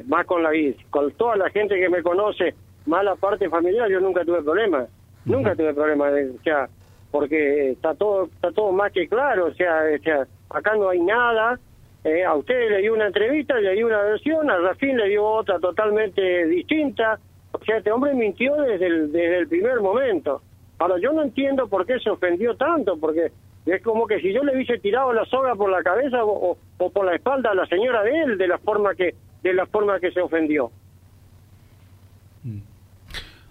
más 0.08 0.26
con 0.26 0.42
la 0.42 0.52
con 0.90 1.12
toda 1.12 1.36
la 1.36 1.50
gente 1.50 1.78
que 1.78 1.90
me 1.90 2.02
conoce, 2.02 2.56
más 2.86 3.04
la 3.04 3.16
parte 3.16 3.50
familiar, 3.50 3.90
yo 3.90 4.00
nunca 4.00 4.24
tuve 4.24 4.42
problema. 4.42 4.88
Nunca 5.26 5.54
tuve 5.56 5.74
problema, 5.74 6.06
o 6.08 6.42
sea, 6.42 6.70
porque 7.12 7.72
está 7.72 7.94
todo 7.96 8.26
está 8.26 8.52
todo 8.52 8.72
más 8.72 8.94
que 8.94 9.10
claro, 9.10 9.48
o 9.48 9.54
sea, 9.54 9.82
o 9.94 10.02
sea 10.02 10.26
acá 10.50 10.74
no 10.76 10.88
hay 10.88 11.02
nada. 11.02 11.60
Eh, 12.06 12.24
a 12.24 12.34
usted 12.36 12.70
le 12.70 12.78
dio 12.78 12.94
una 12.94 13.08
entrevista, 13.08 13.60
le 13.60 13.74
dio 13.74 13.88
una 13.88 14.04
versión, 14.04 14.50
a 14.50 14.58
Rafín 14.60 14.96
le 14.96 15.10
dio 15.10 15.26
otra 15.26 15.60
totalmente 15.60 16.46
distinta. 16.48 17.20
O 17.52 17.64
sea, 17.66 17.78
este 17.78 17.92
hombre 17.92 18.14
mintió 18.14 18.56
desde 18.56 18.88
el, 18.88 19.12
desde 19.12 19.40
el 19.40 19.48
primer 19.50 19.82
momento. 19.82 20.42
Ahora, 20.80 20.96
yo 20.98 21.12
no 21.12 21.24
entiendo 21.24 21.68
por 21.68 21.86
qué 21.86 22.00
se 22.00 22.10
ofendió 22.10 22.56
tanto, 22.56 22.98
porque 22.98 23.32
es 23.66 23.82
como 23.82 24.06
que 24.08 24.20
si 24.20 24.34
yo 24.34 24.44
le 24.44 24.54
hubiese 24.56 24.78
tirado 24.80 25.14
la 25.14 25.26
soga 25.26 25.56
por 25.56 25.70
la 25.72 25.82
cabeza 25.82 26.18
o, 26.24 26.58
por 26.78 27.06
la 27.06 27.16
espalda 27.16 27.52
a 27.52 27.56
la 27.56 27.66
señora 27.68 28.04
de 28.04 28.22
él 28.22 28.38
de 28.38 28.48
la 28.48 28.58
forma 28.58 28.94
que 28.96 29.16
de 29.42 29.54
la 29.54 29.66
forma 29.66 30.00
que 30.00 30.12
se 30.12 30.22
ofendió. 30.22 30.72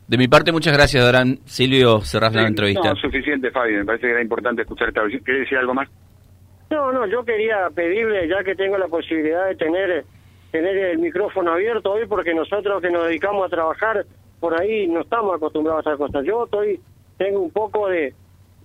De 0.08 0.18
mi 0.18 0.28
parte, 0.28 0.52
muchas 0.52 0.74
gracias, 0.74 1.04
Dorán. 1.04 1.38
Silvio, 1.44 2.00
cerrás 2.00 2.34
la 2.34 2.46
entrevista. 2.46 2.90
No, 2.90 2.96
suficiente, 2.96 3.50
Fabio. 3.50 3.78
Me 3.78 3.84
parece 3.84 4.06
que 4.06 4.12
era 4.12 4.22
importante 4.22 4.62
escuchar 4.62 4.88
esta 4.88 5.02
versión. 5.02 5.24
¿Querés 5.24 5.42
decir 5.42 5.58
algo 5.58 5.74
más? 5.74 5.88
No, 6.70 6.92
no, 6.92 7.06
yo 7.06 7.24
quería 7.24 7.68
pedirle, 7.74 8.28
ya 8.28 8.42
que 8.42 8.54
tengo 8.54 8.78
la 8.78 8.88
posibilidad 8.88 9.46
de 9.46 9.56
tener, 9.56 10.04
tener 10.50 10.76
el 10.76 10.98
micrófono 10.98 11.52
abierto 11.52 11.92
hoy, 11.92 12.06
porque 12.06 12.34
nosotros 12.34 12.82
que 12.82 12.90
nos 12.90 13.06
dedicamos 13.06 13.46
a 13.46 13.48
trabajar 13.48 14.04
por 14.40 14.60
ahí 14.60 14.88
no 14.88 15.02
estamos 15.02 15.36
acostumbrados 15.36 15.86
a 15.86 15.90
esas 15.90 15.98
cosas. 15.98 16.24
Yo 16.24 16.44
estoy, 16.44 16.80
tengo 17.16 17.40
un 17.40 17.50
poco 17.50 17.88
de, 17.88 18.12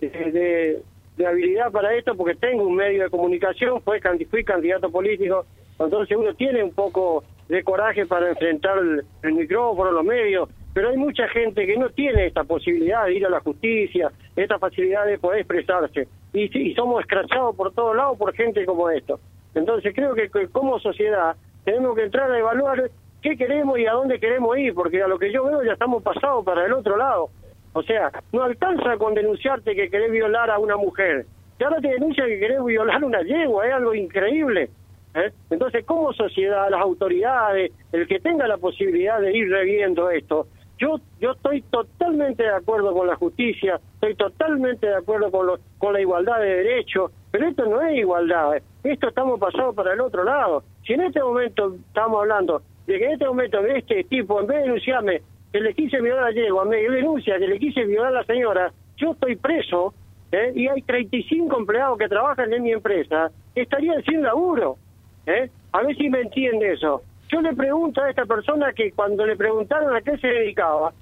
de 0.02 0.10
de 0.10 0.82
habilidad 1.26 1.72
para 1.72 1.94
esto 1.96 2.16
porque 2.16 2.36
tengo 2.36 2.64
un 2.64 2.76
medio 2.76 3.04
de 3.04 3.10
comunicación, 3.10 3.82
fui, 3.82 4.00
fui 4.30 4.44
candidato 4.44 4.90
político, 4.90 5.46
entonces 5.80 6.18
uno 6.18 6.34
tiene 6.36 6.64
un 6.64 6.72
poco 6.72 7.24
de 7.50 7.64
coraje 7.64 8.06
para 8.06 8.30
enfrentar 8.30 8.78
el, 8.78 9.34
micrófono, 9.34 9.92
los 9.92 10.04
medios, 10.04 10.50
pero 10.74 10.90
hay 10.90 10.98
mucha 10.98 11.28
gente 11.30 11.66
que 11.66 11.78
no 11.78 11.90
tiene 11.90 12.28
esta 12.28 12.44
posibilidad 12.44 13.06
de 13.06 13.16
ir 13.16 13.26
a 13.26 13.30
la 13.30 13.40
justicia, 13.40 14.12
esta 14.36 14.60
facilidad 14.60 15.06
de 15.06 15.18
poder 15.18 15.40
expresarse, 15.40 16.08
y, 16.34 16.58
y 16.58 16.76
somos 16.76 17.02
escrachados 17.02 17.56
por 17.56 17.74
todos 17.74 17.96
lados 17.96 18.18
por 18.18 18.34
gente 18.34 18.66
como 18.66 18.90
esto. 18.90 19.20
Entonces 19.56 19.94
creo 19.96 20.14
que, 20.14 20.30
que 20.30 20.48
como 20.50 20.80
sociedad 20.80 21.36
tenemos 21.64 21.96
que 21.96 22.04
entrar 22.04 22.32
a 22.32 22.38
evaluar 22.38 22.92
qué 23.22 23.36
queremos 23.36 23.80
y 23.80 23.86
a 23.88 23.94
dónde 23.94 24.20
queremos 24.20 24.58
ir, 24.58 24.74
porque 24.74 25.02
a 25.02 25.08
lo 25.08 25.18
que 25.18 25.32
yo 25.32 25.44
veo 25.44 25.64
ya 25.64 25.74
estamos 25.74 26.04
pasados 26.04 26.46
para 26.46 26.66
el 26.66 26.74
otro 26.74 26.96
lado. 26.96 27.30
O 27.78 27.84
sea, 27.84 28.12
no 28.34 28.42
alcanza 28.42 28.98
con 28.98 29.14
denunciarte 29.14 29.76
que 29.76 29.92
querés 29.92 30.12
violar 30.12 30.50
a 30.50 30.58
una 30.58 30.78
mujer. 30.78 31.28
Y 31.60 31.64
ahora 31.64 31.80
te 31.80 31.90
denuncia 31.90 32.26
que 32.26 32.40
querés 32.40 32.66
violar 32.66 33.04
a 33.04 33.06
una 33.06 33.22
yegua, 33.22 33.68
es 33.68 33.74
algo 33.76 33.94
increíble. 33.94 34.72
¿eh? 35.14 35.32
Entonces, 35.52 35.86
como 35.86 36.12
sociedad, 36.12 36.72
las 36.72 36.82
autoridades, 36.82 37.72
el 37.92 38.08
que 38.08 38.20
tenga 38.20 38.48
la 38.48 38.58
posibilidad 38.58 39.22
de 39.22 39.38
ir 39.38 39.48
reviendo 39.52 40.10
esto, 40.10 40.48
yo 40.80 41.00
yo 41.20 41.34
estoy 41.34 41.62
totalmente 41.70 42.42
de 42.42 42.56
acuerdo 42.56 42.96
con 42.96 43.06
la 43.06 43.16
justicia, 43.16 43.80
estoy 43.94 44.16
totalmente 44.16 44.88
de 44.88 44.96
acuerdo 44.96 45.30
con, 45.30 45.48
con 45.78 45.94
la 45.94 46.02
igualdad 46.02 46.40
de 46.40 46.64
derechos, 46.64 47.12
pero 47.30 47.48
esto 47.48 47.64
no 47.68 47.80
es 47.84 47.96
igualdad, 47.96 48.58
¿eh? 48.58 48.64
esto 48.86 49.10
estamos 49.10 49.40
pasados 49.40 49.76
para 49.76 49.94
el 49.94 50.02
otro 50.02 50.24
lado. 50.24 50.64
Si 50.84 50.94
en 50.94 51.02
este 51.02 51.22
momento 51.22 51.76
estamos 51.76 52.22
hablando 52.22 52.64
de 52.88 52.98
que 52.98 53.06
en 53.06 53.12
este 53.12 53.28
momento 53.28 53.60
este 53.60 54.04
tipo, 54.06 54.42
en 54.42 54.48
vez 54.48 54.58
de 54.58 54.64
denunciarme, 54.64 55.22
que 55.58 55.64
le 55.64 55.74
quise 55.74 56.00
violar 56.00 56.26
a 56.26 56.32
yegua, 56.32 56.66
me 56.66 56.78
denuncia 56.78 57.40
que 57.40 57.48
le 57.48 57.58
quise 57.58 57.84
violar 57.84 58.10
a 58.10 58.20
la 58.20 58.24
señora, 58.26 58.72
yo 58.96 59.14
estoy 59.14 59.36
preso 59.38 59.92
¿eh? 60.32 60.52
y 60.54 60.68
hay 60.68 60.84
35 60.84 61.58
empleados 61.58 61.98
que 61.98 62.08
trabajan 62.08 62.54
en 62.54 62.62
mi 62.62 62.74
empresa, 62.74 63.32
estarían 63.56 64.04
sin 64.04 64.22
laburo. 64.22 64.78
¿eh? 65.26 65.50
A 65.72 65.82
ver 65.82 65.98
si 65.98 66.10
me 66.10 66.22
entiende 66.22 66.74
eso. 66.74 67.02
Yo 67.30 67.42
le 67.42 67.56
pregunto 67.56 68.04
a 68.04 68.10
esta 68.12 68.26
persona 68.26 68.72
que 68.72 68.92
cuando 68.92 69.26
le 69.26 69.36
preguntaron 69.36 69.96
a 69.96 70.02
qué 70.02 70.16
se 70.20 70.28
dedicaba, 70.28 70.94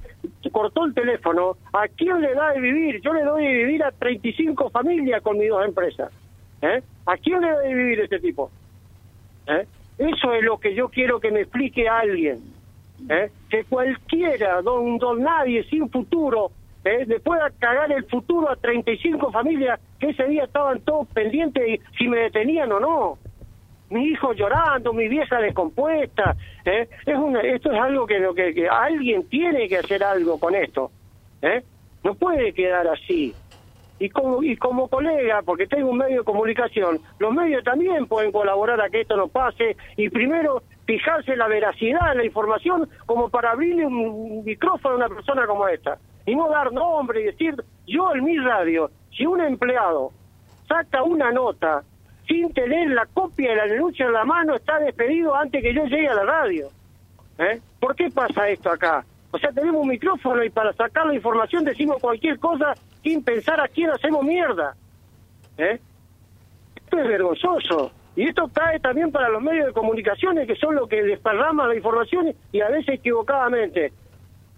cortó 0.54 0.86
el 0.86 0.94
teléfono, 0.94 1.58
¿a 1.74 1.90
quién 1.90 2.22
le 2.22 2.34
da 2.34 2.54
de 2.54 2.62
vivir? 2.62 3.02
Yo 3.02 3.14
le 3.14 3.24
doy 3.24 3.46
de 3.46 3.54
vivir 3.56 3.84
a 3.84 3.92
35 3.92 4.70
familias 4.70 5.22
con 5.22 5.38
mis 5.38 5.50
dos 5.50 5.66
empresas. 5.66 6.14
¿eh? 6.62 6.82
¿A 7.06 7.18
quién 7.18 7.42
le 7.42 7.52
da 7.52 7.60
de 7.60 7.74
vivir 7.74 8.00
este 8.00 8.20
tipo? 8.20 8.50
Eso 9.98 10.34
es 10.34 10.44
lo 10.44 10.58
que 10.60 10.74
yo 10.74 10.88
quiero 10.88 11.20
que 11.20 11.32
me 11.32 11.42
explique 11.42 11.90
alguien. 11.90 12.55
¿Eh? 13.10 13.32
que 13.50 13.64
cualquiera, 13.66 14.62
don, 14.62 14.98
don 14.98 15.22
nadie 15.22 15.64
sin 15.66 15.90
futuro, 15.90 16.52
¿eh? 16.84 17.06
le 17.06 17.20
pueda 17.20 17.50
cagar 17.60 17.92
el 17.92 18.06
futuro 18.06 18.50
a 18.50 18.56
35 18.56 19.32
familias 19.32 19.80
que 20.00 20.10
ese 20.10 20.26
día 20.26 20.46
estaban 20.46 20.82
todos 20.82 21.08
pendientes 21.10 21.64
y 21.68 21.82
si 21.98 22.08
me 22.08 22.20
detenían 22.20 22.72
o 22.72 22.80
no. 22.80 23.18
Mi 23.90 24.08
hijo 24.08 24.34
llorando, 24.34 24.94
mi 24.94 25.08
vieja 25.08 25.40
descompuesta. 25.40 26.36
¿eh? 26.66 26.90
Es 27.06 27.16
una, 27.16 27.42
esto 27.42 27.72
es 27.72 27.80
algo 27.80 28.08
que, 28.08 28.20
que, 28.36 28.54
que 28.54 28.68
alguien 28.68 29.28
tiene 29.30 29.68
que 29.68 29.78
hacer 29.78 30.04
algo 30.04 30.40
con 30.40 30.56
esto. 30.56 30.92
¿eh? 31.42 31.64
No 32.04 32.16
puede 32.16 32.52
quedar 32.54 32.88
así 32.88 33.34
y 34.00 34.10
como, 34.10 34.44
y 34.44 34.58
como 34.58 34.88
colega, 34.88 35.42
porque 35.42 35.68
tengo 35.68 35.90
un 35.90 35.98
medio 35.98 36.20
de 36.20 36.26
comunicación, 36.26 37.00
los 37.20 37.34
medios 37.34 37.64
también 37.64 38.08
pueden 38.08 38.32
colaborar 38.32 38.82
a 38.82 38.90
que 38.90 39.02
esto 39.02 39.16
no 39.16 39.28
pase 39.28 39.78
y 39.96 40.10
primero 40.10 40.64
fijarse 40.86 41.36
la 41.36 41.48
veracidad 41.48 42.10
de 42.10 42.16
la 42.16 42.26
información 42.26 42.90
como 43.06 43.30
para 43.30 43.52
abrirle 43.52 43.86
un 43.86 44.44
micrófono 44.44 44.96
a 44.96 44.98
una 44.98 45.10
persona 45.10 45.48
como 45.48 45.68
esta 45.68 45.98
y 46.26 46.36
no 46.36 46.50
dar 46.50 46.74
nombre 46.74 47.22
y 47.22 47.26
decir, 47.26 47.56
yo 47.88 48.14
en 48.14 48.24
mi 48.24 48.38
radio, 48.38 48.90
si 49.16 49.26
un 49.26 49.42
empleado 49.42 50.12
saca 50.68 51.04
una 51.04 51.32
nota 51.32 51.84
sin 52.28 52.52
tener 52.54 52.90
la 52.90 53.06
copia 53.06 53.52
de 53.52 53.56
la 53.56 53.68
denuncia 53.68 54.06
en 54.08 54.14
la 54.14 54.26
mano, 54.26 54.56
está 54.56 54.80
despedido 54.80 55.36
antes 55.36 55.62
que 55.62 55.74
yo 55.74 55.86
llegue 55.86 56.08
a 56.08 56.16
la 56.16 56.24
radio. 56.24 56.68
¿Eh? 57.38 57.62
¿Por 57.80 57.96
qué 57.96 58.10
pasa 58.10 58.50
esto 58.50 58.72
acá? 58.72 59.06
O 59.32 59.38
sea, 59.38 59.52
tenemos 59.52 59.82
un 59.82 59.90
micrófono 59.90 60.44
y 60.44 60.50
para 60.50 60.74
sacar 60.74 61.06
la 61.06 61.14
información 61.14 61.64
decimos 61.64 61.98
cualquier 62.02 62.40
cosa 62.40 62.74
sin 63.06 63.24
pensar 63.24 63.62
a 63.62 63.68
quién 63.68 63.92
hacemos 63.92 64.24
mierda. 64.26 64.76
¿Eh? 65.60 65.80
Esto 66.76 66.98
es 66.98 67.08
vergonzoso. 67.08 67.92
Y 68.16 68.24
esto 68.24 68.50
cae 68.52 68.80
también 68.80 69.12
para 69.12 69.30
los 69.30 69.44
medios 69.44 69.68
de 69.68 69.74
comunicaciones, 69.74 70.48
que 70.48 70.56
son 70.56 70.74
los 70.76 70.90
que 70.90 71.04
desparraman 71.04 71.70
la 71.70 71.76
información 71.76 72.34
y 72.52 72.62
a 72.62 72.70
veces 72.70 72.96
equivocadamente. 72.96 73.94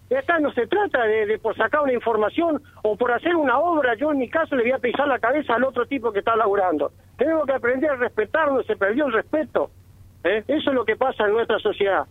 Y 0.09 0.15
acá 0.15 0.39
no 0.39 0.53
se 0.53 0.65
trata 0.67 1.03
de, 1.03 1.37
por 1.39 1.57
sacar 1.57 1.81
una 1.81 1.91
información 1.91 2.61
o 2.83 2.95
por 2.95 3.11
hacer 3.11 3.35
una 3.35 3.59
obra, 3.59 3.95
yo 3.95 4.11
en 4.11 4.19
mi 4.19 4.29
caso 4.29 4.55
le 4.55 4.63
voy 4.63 4.71
a 4.71 4.77
pisar 4.77 5.07
la 5.09 5.19
cabeza 5.19 5.55
al 5.55 5.65
otro 5.65 5.85
tipo 5.85 6.13
que 6.13 6.19
está 6.19 6.37
laburando. 6.37 6.93
Tenemos 7.17 7.45
que 7.45 7.53
aprender 7.53 7.91
a 7.91 7.95
respetarnos, 7.95 8.65
se 8.65 8.77
perdió 8.77 9.07
el 9.07 9.13
respeto. 9.13 9.71
¿eh? 10.23 10.43
Eso 10.47 10.69
es 10.69 10.73
lo 10.73 10.85
que 10.85 10.95
pasa 10.95 11.25
en 11.25 11.33
nuestra 11.33 11.59
sociedad. 11.59 12.05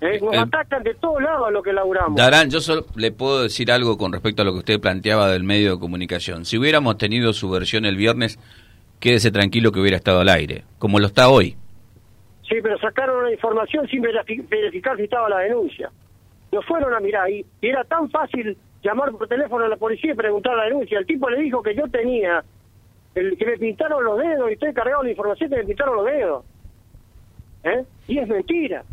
¿Eh? 0.00 0.20
Nos 0.20 0.36
atacan 0.36 0.82
de 0.82 0.94
todos 0.94 1.22
lados 1.22 1.48
a 1.48 1.50
lo 1.50 1.62
que 1.62 1.72
laburamos. 1.72 2.16
Darán, 2.16 2.50
yo 2.50 2.60
solo 2.60 2.84
le 2.96 3.12
puedo 3.12 3.42
decir 3.42 3.70
algo 3.70 3.96
con 3.96 4.12
respecto 4.12 4.42
a 4.42 4.44
lo 4.44 4.52
que 4.52 4.58
usted 4.58 4.80
planteaba 4.80 5.28
del 5.28 5.44
medio 5.44 5.74
de 5.74 5.80
comunicación. 5.80 6.44
Si 6.44 6.58
hubiéramos 6.58 6.98
tenido 6.98 7.32
su 7.32 7.48
versión 7.50 7.84
el 7.84 7.96
viernes, 7.96 8.38
quédese 9.00 9.30
tranquilo 9.30 9.72
que 9.72 9.80
hubiera 9.80 9.96
estado 9.96 10.20
al 10.20 10.28
aire, 10.28 10.64
como 10.78 10.98
lo 10.98 11.06
está 11.06 11.28
hoy. 11.28 11.56
Sí, 12.48 12.56
pero 12.62 12.78
sacaron 12.78 13.24
la 13.24 13.32
información 13.32 13.88
sin 13.88 14.02
verificar 14.02 14.96
si 14.96 15.04
estaba 15.04 15.28
la 15.28 15.38
denuncia. 15.38 15.90
Lo 16.52 16.60
fueron 16.62 16.92
a 16.92 17.00
mirar 17.00 17.30
y 17.30 17.44
era 17.62 17.84
tan 17.84 18.10
fácil 18.10 18.56
llamar 18.84 19.10
por 19.12 19.26
teléfono 19.26 19.64
a 19.64 19.68
la 19.68 19.76
policía 19.76 20.12
y 20.12 20.14
preguntar 20.14 20.56
la 20.56 20.64
denuncia. 20.64 20.98
El 20.98 21.06
tipo 21.06 21.28
le 21.30 21.40
dijo 21.40 21.62
que 21.62 21.74
yo 21.74 21.88
tenía, 21.88 22.44
el, 23.14 23.36
que 23.36 23.46
me 23.46 23.58
pintaron 23.58 24.04
los 24.04 24.18
dedos 24.18 24.50
y 24.50 24.52
estoy 24.52 24.74
cargado 24.74 25.02
de 25.02 25.10
información 25.10 25.50
que 25.50 25.56
me 25.56 25.64
pintaron 25.64 25.96
los 25.96 26.04
dedos. 26.04 26.44
¿eh? 27.64 27.84
Y 28.06 28.18
es 28.18 28.28
mentira. 28.28 28.84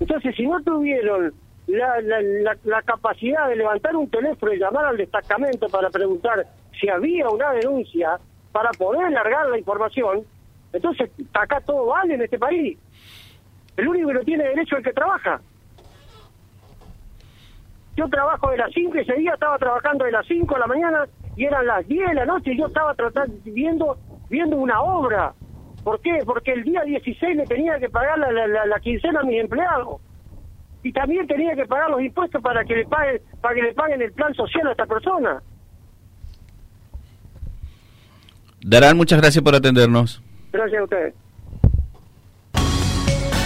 Entonces, 0.00 0.34
si 0.34 0.46
no 0.46 0.60
tuvieron 0.62 1.32
la, 1.66 2.00
la, 2.00 2.56
la, 2.64 2.82
capacidad 2.82 3.48
de 3.48 3.56
levantar 3.56 3.94
un 3.96 4.10
teléfono 4.10 4.52
y 4.52 4.58
llamar 4.58 4.86
al 4.86 4.96
destacamento 4.96 5.68
para 5.68 5.90
preguntar 5.90 6.46
si 6.80 6.88
había 6.88 7.28
una 7.28 7.52
denuncia 7.52 8.18
para 8.50 8.70
poder 8.72 9.10
largar 9.12 9.48
la 9.48 9.58
información, 9.58 10.24
entonces 10.72 11.10
acá 11.32 11.60
todo 11.60 11.86
vale 11.86 12.14
en 12.14 12.22
este 12.22 12.38
país. 12.38 12.78
El 13.76 13.88
único 13.88 14.08
que 14.08 14.14
no 14.14 14.20
tiene 14.20 14.44
derecho 14.44 14.76
es 14.76 14.78
el 14.78 14.84
que 14.84 14.92
trabaja. 14.92 15.40
Yo 17.96 18.08
trabajo 18.08 18.50
de 18.50 18.56
las 18.56 18.72
5, 18.72 18.98
ese 18.98 19.14
día 19.14 19.34
estaba 19.34 19.58
trabajando 19.58 20.04
de 20.04 20.12
las 20.12 20.26
5 20.26 20.54
de 20.54 20.60
la 20.60 20.66
mañana 20.66 21.06
y 21.36 21.44
eran 21.44 21.66
las 21.66 21.86
10 21.86 22.08
de 22.08 22.14
la 22.14 22.26
noche 22.26 22.52
y 22.52 22.58
yo 22.58 22.66
estaba 22.66 22.94
tratando, 22.94 23.34
viendo, 23.44 23.98
viendo 24.30 24.56
una 24.56 24.80
obra. 24.80 25.34
¿Por 25.84 26.00
qué? 26.00 26.18
Porque 26.24 26.52
el 26.52 26.64
día 26.64 26.82
16 26.82 27.36
le 27.36 27.44
tenía 27.44 27.78
que 27.78 27.88
pagar 27.88 28.18
la, 28.18 28.30
la, 28.30 28.66
la, 28.66 28.80
quincena 28.80 29.20
a 29.20 29.24
mis 29.24 29.40
empleados. 29.40 30.00
Y 30.82 30.92
también 30.92 31.26
tenía 31.26 31.54
que 31.54 31.66
pagar 31.66 31.90
los 31.90 32.02
impuestos 32.02 32.42
para 32.42 32.64
que 32.64 32.76
le 32.76 32.86
paguen, 32.86 33.20
para 33.40 33.54
que 33.54 33.62
le 33.62 33.74
paguen 33.74 34.02
el 34.02 34.12
plan 34.12 34.34
social 34.34 34.66
a 34.68 34.70
esta 34.72 34.86
persona. 34.86 35.42
Darán, 38.64 38.96
muchas 38.96 39.20
gracias 39.20 39.42
por 39.42 39.54
atendernos. 39.54 40.22
Gracias 40.52 40.80
a 40.80 40.84
ustedes 40.84 41.14